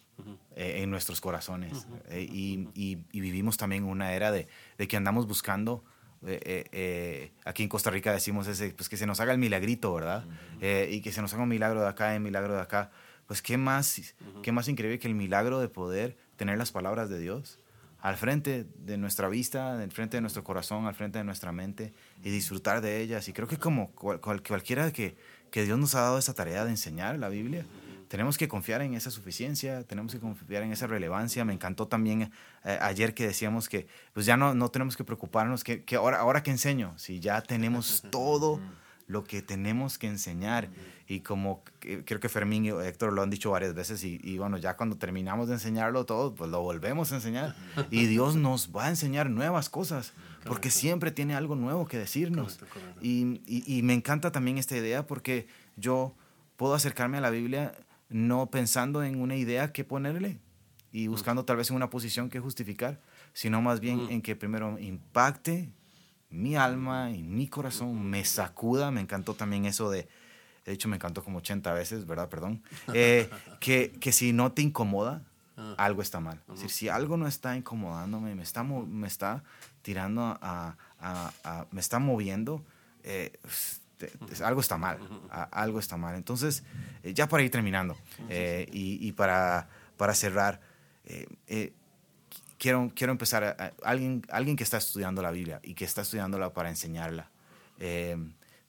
eh, 0.56 0.82
en 0.84 0.92
nuestros 0.92 1.22
corazones. 1.22 1.88
Eh, 2.10 2.28
y, 2.30 2.70
y, 2.76 3.20
vivimos 3.20 3.58
también 3.58 3.84
una 3.84 4.14
era 4.14 4.32
de, 4.32 4.48
de, 4.78 4.88
que 4.88 4.98
andamos 4.98 5.28
buscando 5.28 5.84
eh, 6.26 6.66
eh, 6.72 7.32
aquí 7.46 7.64
en 7.64 7.70
Costa 7.70 7.90
Rica 7.90 8.12
decimos 8.12 8.48
ese, 8.48 8.72
pues 8.72 8.90
que 8.90 8.98
se 8.98 9.06
nos 9.06 9.20
haga 9.20 9.32
el 9.32 9.38
milagrito, 9.38 9.94
¿verdad? 9.94 10.26
y 10.62 11.02
que 11.02 11.12
se 11.12 11.22
nos 11.22 11.34
haga 11.34 11.44
un 11.44 11.50
milagro 11.50 11.82
de 11.82 11.88
acá, 11.88 12.14
un 12.16 12.24
milagro 12.24 12.56
de 12.56 12.62
acá. 12.62 12.92
Pues 13.28 13.42
qué 13.42 13.58
más, 13.58 14.14
qué 14.44 14.52
más 14.52 14.68
increíble 14.68 15.00
que 15.00 15.08
el 15.08 15.16
milagro 15.16 15.60
de 15.60 15.68
poder 15.68 16.18
tener 16.36 16.58
las 16.58 16.72
palabras 16.72 17.10
de 17.10 17.20
Dios 17.20 17.60
al 18.06 18.18
frente 18.18 18.68
de 18.78 18.98
nuestra 18.98 19.30
vista, 19.30 19.80
al 19.80 19.92
frente 19.92 20.18
de 20.18 20.22
nuestro 20.22 20.44
corazón, 20.44 20.86
al 20.86 20.94
frente 20.94 21.18
de 21.18 21.24
nuestra 21.24 21.52
mente 21.52 21.92
y 22.24 22.30
disfrutar 22.30 22.82
de 22.82 23.02
ellas. 23.02 23.28
Y 23.30 23.34
creo 23.34 23.48
que 23.48 23.58
como 23.58 23.94
cualquiera 23.94 24.92
que, 24.92 25.16
que 25.50 25.64
Dios 25.64 25.80
nos 25.80 25.96
ha 25.96 26.02
dado 26.02 26.20
esa 26.20 26.36
tarea 26.36 26.66
de 26.66 26.70
enseñar 26.70 27.18
la 27.18 27.30
Biblia, 27.30 27.66
tenemos 28.08 28.38
que 28.38 28.48
confiar 28.48 28.82
en 28.82 28.94
esa 28.94 29.12
suficiencia, 29.12 29.84
tenemos 29.84 30.14
que 30.14 30.20
confiar 30.20 30.64
en 30.64 30.72
esa 30.72 30.88
relevancia. 30.88 31.46
Me 31.46 31.54
encantó 31.54 31.88
también 31.88 32.32
eh, 32.64 32.78
ayer 32.82 33.14
que 33.14 33.28
decíamos 33.28 33.70
que 33.70 33.88
pues 34.14 34.26
ya 34.26 34.38
no, 34.38 34.54
no 34.54 34.70
tenemos 34.70 34.96
que 34.96 35.04
preocuparnos, 35.04 35.64
que, 35.64 35.84
que 35.84 35.96
ahora, 35.96 36.20
ahora 36.20 36.44
que 36.44 36.52
enseño, 36.52 36.94
si 36.98 37.20
ya 37.20 37.42
tenemos 37.42 38.04
todo 38.12 38.60
lo 39.08 39.24
que 39.24 39.42
tenemos 39.42 39.98
que 39.98 40.08
enseñar. 40.08 40.70
Y 41.08 41.20
como 41.20 41.64
creo 41.80 42.20
que 42.20 42.30
Fermín 42.30 42.66
y 42.66 42.70
Héctor 42.70 43.14
lo 43.14 43.22
han 43.22 43.30
dicho 43.30 43.52
varias 43.52 43.76
veces, 43.76 44.04
y, 44.04 44.38
bueno, 44.38 44.58
ya 44.58 44.76
cuando 44.76 44.98
terminamos 44.98 45.48
de 45.48 45.54
enseñarlo 45.54 46.06
todo, 46.06 46.34
pues 46.34 46.50
lo 46.50 46.62
volvemos 46.62 47.12
a 47.12 47.16
enseñar. 47.16 47.56
Y 47.92 48.08
Dios 48.08 48.36
nos 48.36 48.76
va 48.76 48.86
a 48.86 48.90
enseñar 48.90 49.30
nuevas 49.30 49.70
cosas, 49.70 50.14
porque 50.46 50.72
siempre 50.72 51.12
tiene 51.12 51.36
algo 51.36 51.56
nuevo 51.56 51.88
que 51.88 51.98
decirnos. 51.98 52.60
Y, 53.02 53.42
y, 53.46 53.64
y 53.68 53.84
me 53.84 53.94
encanta 53.94 54.32
también 54.32 54.58
esta 54.58 54.76
idea 54.76 55.06
porque 55.06 55.48
yo 55.76 56.16
puedo 56.58 56.74
acercarme 56.74 57.18
a 57.18 57.22
la 57.22 57.30
Biblia 57.30 57.76
no 58.10 58.50
pensando 58.52 59.04
en 59.04 59.22
una 59.22 59.36
idea 59.36 59.72
que 59.72 59.84
ponerle 59.84 60.40
y 60.92 61.08
buscando 61.08 61.44
tal 61.46 61.58
vez 61.58 61.70
en 61.70 61.76
una 61.76 61.90
posición 61.90 62.30
que 62.30 62.40
justificar, 62.40 63.02
sino 63.34 63.62
más 63.62 63.80
bien 63.80 64.08
en 64.10 64.22
que 64.22 64.36
primero 64.36 64.80
impacte 64.80 65.74
mi 66.30 66.56
alma 66.56 67.12
y 67.12 67.24
mi 67.24 67.48
corazón, 67.48 68.04
me 68.10 68.24
sacuda. 68.26 68.92
Me 68.92 69.02
encantó 69.02 69.34
también 69.34 69.66
eso 69.66 69.90
de, 69.90 70.08
de 70.66 70.72
hecho 70.72 70.88
me 70.88 70.96
encantó 70.96 71.24
como 71.24 71.40
80 71.40 71.74
veces, 71.74 72.06
¿verdad? 72.06 72.30
Perdón. 72.30 72.64
Eh, 72.94 73.30
que, 73.60 73.92
que 74.00 74.12
si 74.12 74.34
no 74.34 74.52
te 74.52 74.62
incomoda, 74.62 75.24
ah. 75.58 75.76
algo 75.78 76.02
está 76.02 76.20
mal. 76.20 76.42
Es 76.48 76.56
decir, 76.56 76.70
si 76.70 76.90
algo 76.90 77.18
no 77.18 77.28
está 77.28 77.56
incomodándome, 77.58 78.36
me 78.36 78.44
está, 78.44 78.64
me 78.64 79.08
está 79.08 79.44
tirando 79.82 80.22
a, 80.42 80.78
a, 81.00 81.66
me 81.72 81.82
está 81.82 82.00
moviendo, 82.00 82.64
eh, 83.04 83.34
algo 84.44 84.62
está 84.62 84.78
mal, 84.78 85.00
algo 85.52 85.80
está 85.80 85.98
mal. 85.98 86.16
Entonces, 86.16 86.64
eh, 87.04 87.14
ya 87.14 87.28
para 87.28 87.44
ir 87.44 87.52
terminando 87.52 87.98
y, 88.30 89.08
y, 89.08 89.12
para, 89.14 89.68
para 89.98 90.14
cerrar, 90.14 90.60
quiero, 92.58 92.92
quiero 92.96 93.12
empezar, 93.12 93.44
a, 93.44 93.74
alguien, 93.84 94.24
alguien 94.30 94.56
que 94.56 94.64
está 94.64 94.78
estudiando 94.78 95.22
la 95.22 95.32
Biblia 95.32 95.60
y 95.64 95.74
que 95.74 95.86
está 95.86 96.02
estudiándola 96.02 96.54
para 96.54 96.70
enseñarla, 96.70 97.30
eh, 97.80 98.18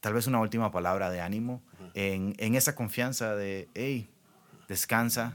tal 0.00 0.14
vez 0.14 0.26
una 0.26 0.40
última 0.40 0.70
palabra 0.70 1.10
de 1.10 1.20
ánimo 1.20 1.62
en, 1.94 2.34
en, 2.38 2.54
esa 2.54 2.74
confianza 2.74 3.34
de, 3.34 3.68
hey, 3.74 4.08
descansa 4.68 5.34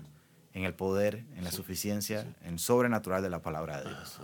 en 0.54 0.64
el 0.64 0.74
poder, 0.74 1.24
en 1.36 1.44
la 1.44 1.52
suficiencia, 1.52 2.26
en 2.44 2.60
sobrenatural 2.60 3.22
de 3.24 3.30
la 3.30 3.42
palabra 3.42 3.82
de 3.82 3.90
Dios. 3.90 4.20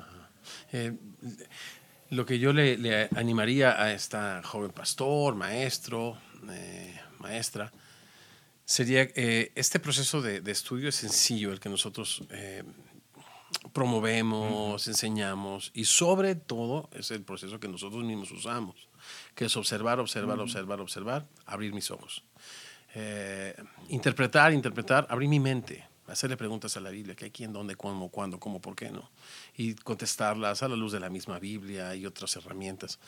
Eh, 2.10 2.16
lo 2.16 2.26
que 2.26 2.40
yo 2.40 2.54
le, 2.54 2.78
le, 2.78 3.10
animaría 3.16 3.82
a 3.82 3.94
esta 3.94 4.42
joven 4.44 4.72
pastor, 4.72 5.36
maestro, 5.36 6.18
eh, 6.50 7.00
maestra, 7.20 7.72
sería 8.66 9.04
este 9.04 9.80
proceso 9.80 10.22
de, 10.22 10.42
de, 10.42 10.52
estudio 10.52 10.90
es 10.90 10.96
sencillo, 10.96 11.54
el 11.54 11.60
que 11.60 11.70
nosotros 11.70 12.24
promovemos, 13.72 14.88
enseñamos 14.88 15.72
y 15.74 15.86
sobre 15.86 16.36
todo 16.36 16.90
es 16.92 17.12
el 17.12 17.24
proceso 17.24 17.60
que 17.60 17.68
nosotros 17.68 18.04
mismos 18.04 18.32
usamos, 18.32 18.90
que 19.36 19.46
es 19.46 19.56
observar, 19.56 20.00
observar, 20.00 20.40
observar, 20.40 20.82
observar, 20.82 21.28
abrir 21.46 21.74
mis 21.74 21.92
ojos. 21.92 22.24
Eh, 22.96 23.56
interpretar, 23.90 24.54
interpretar, 24.54 25.06
abrir 25.10 25.30
mi 25.30 25.40
mente, 25.40 25.88
hacerle 26.08 26.38
preguntas 26.38 26.78
a 26.78 26.80
la 26.80 26.90
Biblia, 26.90 27.16
qué, 27.16 27.32
quién, 27.32 27.54
dónde, 27.54 27.76
cómo, 27.76 28.10
cuándo, 28.10 28.40
cómo, 28.40 28.62
por 28.62 28.76
qué 28.76 28.90
no, 28.92 29.10
y 29.56 29.76
contestarlas 29.76 30.64
a 30.64 30.68
la 30.68 30.76
luz 30.76 30.92
de 30.92 31.00
la 31.00 31.10
misma 31.10 31.40
Biblia 31.40 31.96
y 31.96 32.06
otras 32.06 32.36
herramientas. 32.36 33.00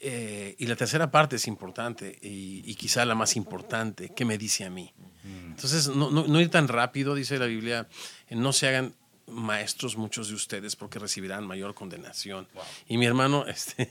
Eh, 0.00 0.54
y 0.58 0.66
la 0.66 0.76
tercera 0.76 1.10
parte 1.10 1.36
es 1.36 1.46
importante 1.46 2.18
y, 2.20 2.74
quizá 2.74 3.04
la 3.04 3.14
más 3.14 3.36
importante, 3.36 4.12
¿qué 4.14 4.24
me 4.24 4.38
dice 4.38 4.64
a 4.64 4.70
mí? 4.70 4.92
Entonces, 5.24 5.88
no, 5.88 6.10
no, 6.10 6.26
no 6.26 6.40
ir 6.40 6.50
tan 6.50 6.68
rápido, 6.68 7.14
dice 7.14 7.38
la 7.38 7.46
Biblia, 7.46 7.88
no 8.30 8.52
se 8.52 8.68
hagan 8.68 8.94
maestros 9.26 9.96
muchos 9.96 10.28
de 10.28 10.34
ustedes 10.34 10.76
porque 10.76 10.98
recibirán 10.98 11.46
mayor 11.46 11.74
condenación. 11.74 12.46
Y 12.88 12.98
mi 12.98 13.06
hermano, 13.06 13.46
este, 13.48 13.90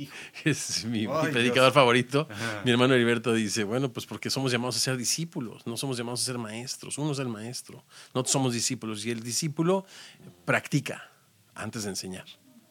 es 0.44 0.84
mi, 0.84 1.06
predicador 1.06 1.72
favorito, 1.72 2.28
mi 2.64 2.70
hermano 2.70 2.94
Heriberto 2.94 3.32
dice, 3.32 3.64
bueno, 3.64 3.92
pues 3.92 4.06
porque 4.06 4.30
somos 4.30 4.52
llamados 4.52 4.76
a 4.76 4.78
ser 4.78 4.96
discípulos, 4.96 5.66
no 5.66 5.76
somos 5.76 5.96
llamados 5.96 6.22
a 6.22 6.24
ser 6.24 6.38
maestros, 6.38 6.98
uno 6.98 7.12
es 7.12 7.18
el 7.18 7.28
maestro, 7.28 7.84
no 8.14 8.24
somos 8.24 8.52
discípulos. 8.52 9.04
Y 9.04 9.10
el 9.10 9.22
discípulo 9.22 9.84
practica 10.44 11.10
antes 11.54 11.84
de 11.84 11.90
enseñar, 11.90 12.26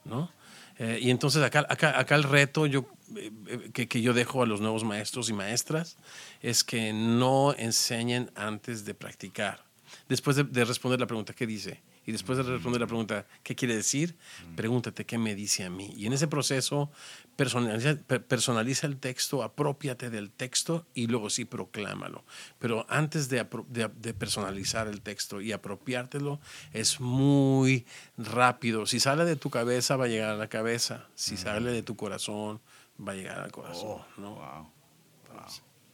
¿no? 0.05 0.31
Eh, 0.77 0.99
y 1.01 1.09
entonces 1.11 1.43
acá, 1.43 1.65
acá, 1.69 1.99
acá 1.99 2.15
el 2.15 2.23
reto 2.23 2.65
yo, 2.65 2.87
eh, 3.15 3.69
que, 3.73 3.87
que, 3.87 4.01
yo 4.01 4.13
dejo 4.13 4.41
a 4.41 4.45
los 4.45 4.61
nuevos 4.61 4.83
maestros 4.83 5.29
y 5.29 5.33
maestras 5.33 5.97
es 6.41 6.63
que 6.63 6.91
no 6.93 7.53
enseñen 7.57 8.31
antes 8.35 8.85
de 8.85 8.95
practicar. 8.95 9.63
Después 10.09 10.37
de, 10.37 10.43
de 10.43 10.65
responder 10.65 10.99
la 10.99 11.07
pregunta, 11.07 11.33
¿qué 11.33 11.45
dice? 11.45 11.81
Y 12.11 12.13
después 12.13 12.37
de 12.37 12.43
responder 12.43 12.81
la 12.81 12.87
pregunta, 12.87 13.25
¿qué 13.41 13.55
quiere 13.55 13.73
decir? 13.73 14.17
Pregúntate 14.57 15.05
qué 15.05 15.17
me 15.17 15.33
dice 15.33 15.63
a 15.63 15.69
mí. 15.69 15.93
Y 15.95 16.07
en 16.07 16.13
ese 16.13 16.27
proceso, 16.27 16.91
personaliza, 17.37 17.95
personaliza 18.27 18.85
el 18.85 18.97
texto, 18.97 19.43
apropiate 19.43 20.09
del 20.09 20.29
texto 20.29 20.85
y 20.93 21.07
luego 21.07 21.29
sí 21.29 21.45
proclámalo. 21.45 22.25
Pero 22.59 22.85
antes 22.89 23.29
de, 23.29 23.47
de, 23.69 24.13
personalizar 24.13 24.89
el 24.89 24.99
texto 24.99 25.39
y 25.39 25.53
apropiártelo, 25.53 26.41
es 26.73 26.99
muy 26.99 27.85
rápido. 28.17 28.85
Si 28.85 28.99
sale 28.99 29.23
de 29.23 29.37
tu 29.37 29.49
cabeza, 29.49 29.95
va 29.95 30.03
a 30.03 30.09
llegar 30.09 30.31
a 30.31 30.35
la 30.35 30.49
cabeza. 30.49 31.07
Si 31.15 31.37
sale 31.37 31.71
de 31.71 31.81
tu 31.81 31.95
corazón, 31.95 32.59
va 32.99 33.13
a 33.13 33.15
llegar 33.15 33.39
al 33.39 33.53
corazón. 33.53 34.01
Oh, 34.01 34.05
¿no? 34.17 34.35
wow. 34.35 34.67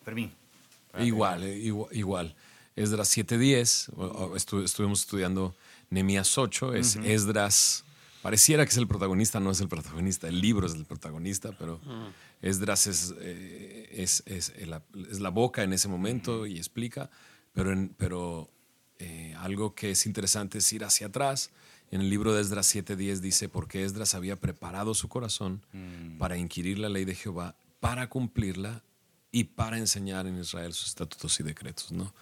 Fermín. 0.03 0.33
Igual, 0.97 1.43
eh, 1.43 1.55
igual, 1.59 1.95
igual. 1.95 2.35
Esdras 2.75 3.15
7.10, 3.15 4.65
estuvimos 4.65 5.01
estudiando 5.01 5.53
Nemías 5.89 6.37
8, 6.37 6.73
es 6.73 6.95
Esdras. 6.97 7.83
Pareciera 8.21 8.65
que 8.65 8.71
es 8.71 8.77
el 8.77 8.87
protagonista, 8.87 9.39
no 9.39 9.51
es 9.51 9.61
el 9.61 9.67
protagonista, 9.67 10.27
el 10.27 10.41
libro 10.41 10.65
es 10.65 10.73
el 10.73 10.85
protagonista, 10.85 11.51
pero 11.57 11.79
Esdras 12.41 12.87
es, 12.87 13.13
eh, 13.19 13.89
es, 13.93 14.23
es, 14.25 14.53
la, 14.67 14.83
es, 15.09 15.19
la, 15.19 15.29
boca 15.29 15.63
en 15.63 15.71
ese 15.71 15.87
momento 15.87 16.45
y 16.45 16.57
explica, 16.57 17.09
pero, 17.53 17.73
pero 17.97 18.49
eh, 18.99 19.33
algo 19.37 19.75
que 19.75 19.91
es 19.91 20.05
interesante 20.05 20.57
es 20.57 20.73
ir 20.73 20.83
hacia 20.83 21.07
atrás. 21.07 21.51
En 21.89 22.01
el 22.01 22.09
libro 22.09 22.33
de 22.33 22.41
Esdras 22.41 22.75
7:10 22.75 23.19
dice, 23.19 23.47
porque 23.47 23.85
Esdras 23.85 24.13
había 24.13 24.35
preparado 24.35 24.93
su 24.93 25.07
corazón 25.07 25.65
mm. 25.71 26.17
para 26.17 26.37
inquirir 26.37 26.79
la 26.79 26.89
ley 26.89 27.05
de 27.05 27.15
Jehová, 27.15 27.55
para 27.79 28.09
cumplirla 28.09 28.83
y 29.31 29.45
para 29.45 29.77
enseñar 29.77 30.27
en 30.27 30.39
Israel 30.39 30.73
sus 30.73 30.89
estatutos 30.89 31.39
y 31.39 31.43
decretos. 31.43 31.91
¿no? 31.91 32.13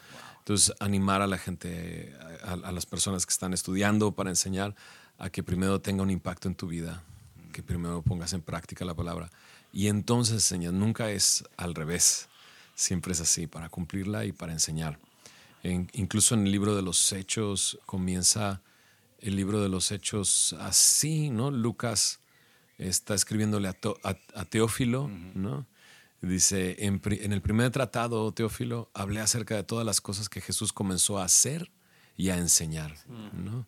Entonces, 0.45 0.75
animar 0.79 1.23
a 1.23 1.27
la 1.27 1.39
gente, 1.39 2.13
a, 2.43 2.71
las 2.71 2.85
personas 2.85 3.25
que 3.25 3.31
están 3.31 3.51
estudiando 3.51 4.11
para 4.11 4.29
enseñar, 4.29 4.75
a 5.17 5.31
que 5.31 5.41
primero 5.41 5.81
tenga 5.81 6.03
un 6.03 6.11
impacto 6.11 6.47
en 6.47 6.53
tu 6.53 6.67
vida, 6.67 7.01
que 7.51 7.63
primero 7.63 8.03
pongas 8.03 8.31
en 8.33 8.43
práctica 8.43 8.85
la 8.85 8.93
palabra 8.93 9.31
y 9.73 9.87
entonces 9.87 10.35
enseñas. 10.35 10.71
Nunca 10.71 11.09
es 11.09 11.45
al 11.57 11.73
revés, 11.73 12.29
siempre 12.75 13.13
es 13.13 13.21
así, 13.21 13.47
para 13.47 13.69
cumplirla 13.69 14.25
y 14.25 14.33
para 14.33 14.53
enseñar. 14.53 14.99
incluso 15.63 16.35
en 16.35 16.45
el 16.45 16.51
libro 16.51 16.75
de 16.75 16.83
los 16.83 17.11
Hechos 17.11 17.79
comienza 17.87 18.61
el 19.21 19.35
libro 19.35 19.63
de 19.63 19.69
los 19.69 19.91
Hechos 19.91 20.55
así, 20.59 21.31
¿no? 21.31 21.49
Lucas 21.49 22.19
está 22.77 23.15
escribiéndole 23.15 23.67
a, 23.67 24.45
Teófilo, 24.45 25.09
¿no? 25.33 25.65
Dice, 26.25 26.75
en, 26.79 26.99
el 27.05 27.41
primer 27.41 27.69
tratado, 27.69 28.31
Teófilo, 28.31 28.89
hablé 28.95 29.19
acerca 29.19 29.55
de 29.55 29.63
todas 29.63 29.85
las 29.85 30.01
cosas 30.01 30.27
que 30.27 30.41
Jesús 30.41 30.73
comenzó 30.73 31.19
a 31.19 31.25
hacer 31.25 31.69
y 32.17 32.29
a 32.29 32.37
enseñar. 32.37 32.95
¿no? 33.33 33.67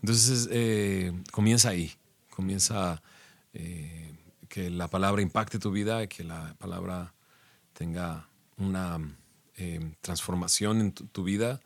Entonces, 0.00 0.48
eh, 0.50 1.12
comienza 1.30 1.68
ahí, 1.68 1.92
comienza 2.30 3.02
eh, 3.52 4.14
que 4.48 4.70
la 4.70 4.88
palabra 4.88 5.20
impacte 5.20 5.58
tu 5.58 5.70
vida, 5.70 6.06
que 6.06 6.24
la 6.24 6.54
palabra 6.58 7.12
tenga 7.74 8.26
una 8.56 8.98
eh, 9.56 9.92
transformación 10.00 10.80
en 10.80 10.92
tu, 10.92 11.24
vida, 11.24 11.60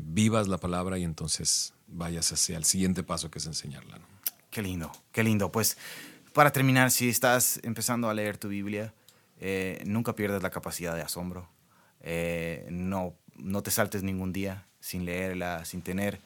vivas 0.00 0.48
la 0.48 0.56
palabra 0.56 0.96
y 0.96 1.04
entonces 1.04 1.74
vayas 1.86 2.32
hacia 2.32 2.56
el 2.56 2.64
siguiente 2.64 3.02
paso 3.02 3.30
que 3.30 3.38
es 3.38 3.44
enseñarla. 3.44 3.98
Qué 4.50 4.62
lindo, 4.62 4.90
qué 5.12 5.22
lindo. 5.22 5.52
Pues 5.52 5.76
para 6.32 6.52
terminar, 6.52 6.90
si 6.90 7.10
estás 7.10 7.60
empezando 7.62 8.08
a 8.08 8.14
leer 8.14 8.38
tu 8.38 8.48
Biblia, 8.48 8.94
eh, 9.40 9.82
nunca 9.86 10.14
pierdas 10.14 10.42
la 10.42 10.50
capacidad 10.50 10.94
de 10.94 11.02
asombro. 11.02 11.48
Eh, 12.00 12.66
no, 12.70 13.14
no 13.36 13.62
te 13.62 13.70
saltes 13.70 14.02
ningún 14.02 14.32
día 14.32 14.66
sin 14.80 15.04
leerla, 15.04 15.64
sin 15.64 15.82
tener 15.82 16.20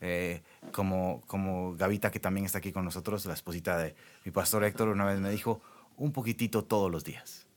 Eh, 0.00 0.42
como, 0.70 1.22
como 1.26 1.74
Gavita, 1.74 2.12
que 2.12 2.20
también 2.20 2.46
está 2.46 2.58
aquí 2.58 2.70
con 2.70 2.84
nosotros, 2.84 3.26
la 3.26 3.34
esposita 3.34 3.76
de 3.76 3.96
mi 4.24 4.30
pastor 4.30 4.62
Héctor, 4.62 4.90
una 4.90 5.04
vez 5.04 5.18
me 5.18 5.28
dijo, 5.28 5.60
un 5.96 6.12
poquitito 6.12 6.62
todos 6.62 6.88
los 6.88 7.02
días. 7.02 7.48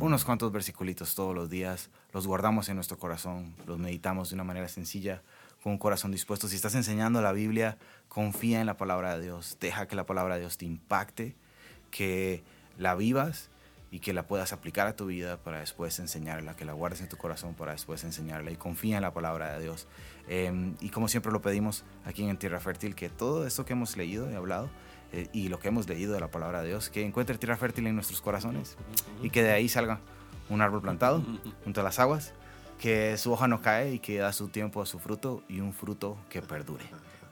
Unos 0.00 0.24
cuantos 0.24 0.50
versiculitos 0.50 1.14
todos 1.14 1.36
los 1.36 1.48
días, 1.48 1.90
los 2.12 2.26
guardamos 2.26 2.68
en 2.68 2.74
nuestro 2.74 2.98
corazón, 2.98 3.54
los 3.64 3.78
meditamos 3.78 4.30
de 4.30 4.34
una 4.34 4.42
manera 4.42 4.66
sencilla, 4.66 5.22
con 5.62 5.70
un 5.70 5.78
corazón 5.78 6.10
dispuesto. 6.10 6.48
Si 6.48 6.56
estás 6.56 6.74
enseñando 6.74 7.22
la 7.22 7.30
Biblia, 7.30 7.78
confía 8.08 8.58
en 8.58 8.66
la 8.66 8.76
palabra 8.76 9.16
de 9.16 9.22
Dios, 9.22 9.56
deja 9.60 9.86
que 9.86 9.94
la 9.94 10.04
palabra 10.04 10.34
de 10.34 10.40
Dios 10.40 10.58
te 10.58 10.64
impacte, 10.64 11.36
que 11.92 12.42
la 12.76 12.96
vivas 12.96 13.50
y 13.94 14.00
que 14.00 14.12
la 14.12 14.26
puedas 14.26 14.52
aplicar 14.52 14.88
a 14.88 14.96
tu 14.96 15.06
vida 15.06 15.36
para 15.36 15.60
después 15.60 16.00
enseñarla, 16.00 16.56
que 16.56 16.64
la 16.64 16.72
guardes 16.72 17.00
en 17.00 17.08
tu 17.08 17.16
corazón 17.16 17.54
para 17.54 17.70
después 17.70 18.02
enseñarla 18.02 18.50
y 18.50 18.56
confía 18.56 18.96
en 18.96 19.02
la 19.02 19.14
palabra 19.14 19.56
de 19.56 19.62
Dios. 19.62 19.86
Em, 20.26 20.74
y 20.80 20.88
como 20.88 21.06
siempre 21.06 21.30
lo 21.30 21.40
pedimos 21.40 21.84
aquí 22.04 22.28
en 22.28 22.36
Tierra 22.36 22.58
Fértil, 22.58 22.96
que 22.96 23.08
todo 23.08 23.46
esto 23.46 23.64
que 23.64 23.74
hemos 23.74 23.96
leído 23.96 24.28
y 24.28 24.34
hablado 24.34 24.68
eh, 25.12 25.28
y 25.32 25.48
lo 25.48 25.60
que 25.60 25.68
hemos 25.68 25.88
leído 25.88 26.12
de 26.12 26.18
la 26.18 26.28
palabra 26.28 26.62
de 26.62 26.70
Dios, 26.70 26.90
que 26.90 27.06
encuentre 27.06 27.38
tierra 27.38 27.56
fértil 27.56 27.86
en 27.86 27.94
nuestros 27.94 28.20
corazones 28.20 28.76
y 29.22 29.30
que 29.30 29.44
de 29.44 29.52
ahí 29.52 29.68
salga 29.68 30.00
un 30.48 30.60
árbol 30.60 30.82
plantado 30.82 31.24
junto 31.62 31.80
a 31.80 31.84
las 31.84 32.00
aguas, 32.00 32.32
que 32.80 33.16
su 33.16 33.30
hoja 33.30 33.46
no 33.46 33.62
cae 33.62 33.94
y 33.94 33.98
que 34.00 34.18
da 34.18 34.32
su 34.32 34.48
tiempo 34.48 34.82
a 34.82 34.86
su 34.86 34.98
fruto 34.98 35.44
y 35.48 35.60
un 35.60 35.72
fruto 35.72 36.16
que 36.30 36.42
perdure. 36.42 36.84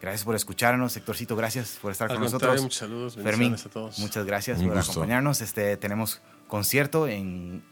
Gracias 0.02 0.24
por 0.24 0.34
escucharnos, 0.34 0.96
Héctorcito, 0.96 1.36
gracias 1.36 1.78
por 1.80 1.92
estar 1.92 2.08
con 2.08 2.20
nosotros. 2.20 2.60
Muchos 2.60 2.78
saludos, 2.78 3.14
Fermín, 3.14 3.54
a 3.54 3.68
todos. 3.68 4.00
muchas 4.00 4.26
gracias 4.26 4.58
Un 4.58 4.66
por 4.66 4.76
gusto. 4.76 4.90
acompañarnos. 4.90 5.40
Este, 5.40 5.76
tenemos 5.76 6.20
concierto 6.56 7.08
en 7.08 7.62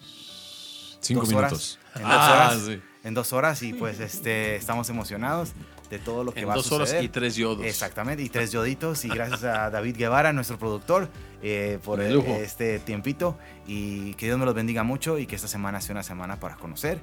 Cinco 1.00 1.20
dos 1.20 1.28
minutos. 1.28 1.78
horas. 1.92 1.96
En 1.96 2.02
dos 2.02 2.12
Ah, 2.12 2.32
horas. 2.32 2.62
sí. 2.66 2.82
En 3.04 3.14
dos 3.14 3.32
horas 3.34 3.62
y 3.62 3.74
pues 3.74 4.00
este, 4.00 4.56
estamos 4.56 4.88
emocionados 4.88 5.52
de 5.90 5.98
todo 5.98 6.24
lo 6.24 6.32
que 6.32 6.40
En 6.40 6.48
va 6.48 6.54
a 6.54 6.56
dos 6.56 6.72
horas 6.72 6.88
suceder. 6.88 7.04
y 7.04 7.08
tres 7.10 7.36
yodos. 7.36 7.66
Exactamente, 7.66 8.22
y 8.22 8.30
tres 8.30 8.52
yoditos. 8.52 9.04
Y 9.04 9.08
gracias 9.08 9.44
a 9.44 9.68
David 9.68 9.96
Guevara, 9.98 10.32
nuestro 10.32 10.58
productor, 10.58 11.10
eh, 11.42 11.78
por 11.84 12.00
el- 12.00 12.20
este 12.20 12.78
tiempito. 12.78 13.36
Y 13.66 14.14
que 14.14 14.24
Dios 14.26 14.38
me 14.38 14.46
los 14.46 14.54
bendiga 14.54 14.82
mucho 14.82 15.18
y 15.18 15.26
que 15.26 15.36
esta 15.36 15.48
semana 15.48 15.82
sea 15.82 15.92
una 15.92 16.02
semana 16.02 16.40
para 16.40 16.56
conocer 16.56 17.00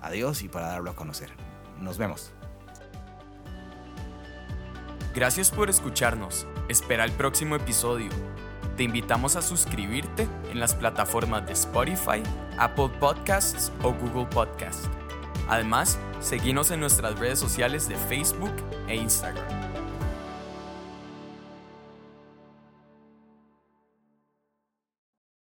a 0.00 0.10
Dios 0.10 0.42
y 0.42 0.48
para 0.48 0.68
darlo 0.68 0.90
a 0.92 0.96
conocer. 0.96 1.28
Nos 1.78 1.98
vemos. 1.98 2.32
Gracias 5.14 5.50
por 5.50 5.68
escucharnos. 5.68 6.46
Espera 6.70 7.04
el 7.04 7.12
próximo 7.12 7.54
episodio. 7.56 8.08
Te 8.78 8.84
invitamos 8.84 9.34
a 9.34 9.42
suscribirte 9.42 10.28
en 10.52 10.60
las 10.60 10.72
plataformas 10.72 11.44
de 11.44 11.52
Spotify, 11.52 12.22
Apple 12.58 12.90
Podcasts 13.00 13.72
o 13.82 13.92
Google 13.92 14.26
Podcasts. 14.26 14.88
Además, 15.48 15.98
seguimos 16.20 16.70
en 16.70 16.78
nuestras 16.78 17.18
redes 17.18 17.40
sociales 17.40 17.88
de 17.88 17.96
Facebook 17.96 18.52
e 18.86 18.94
Instagram. 18.94 19.57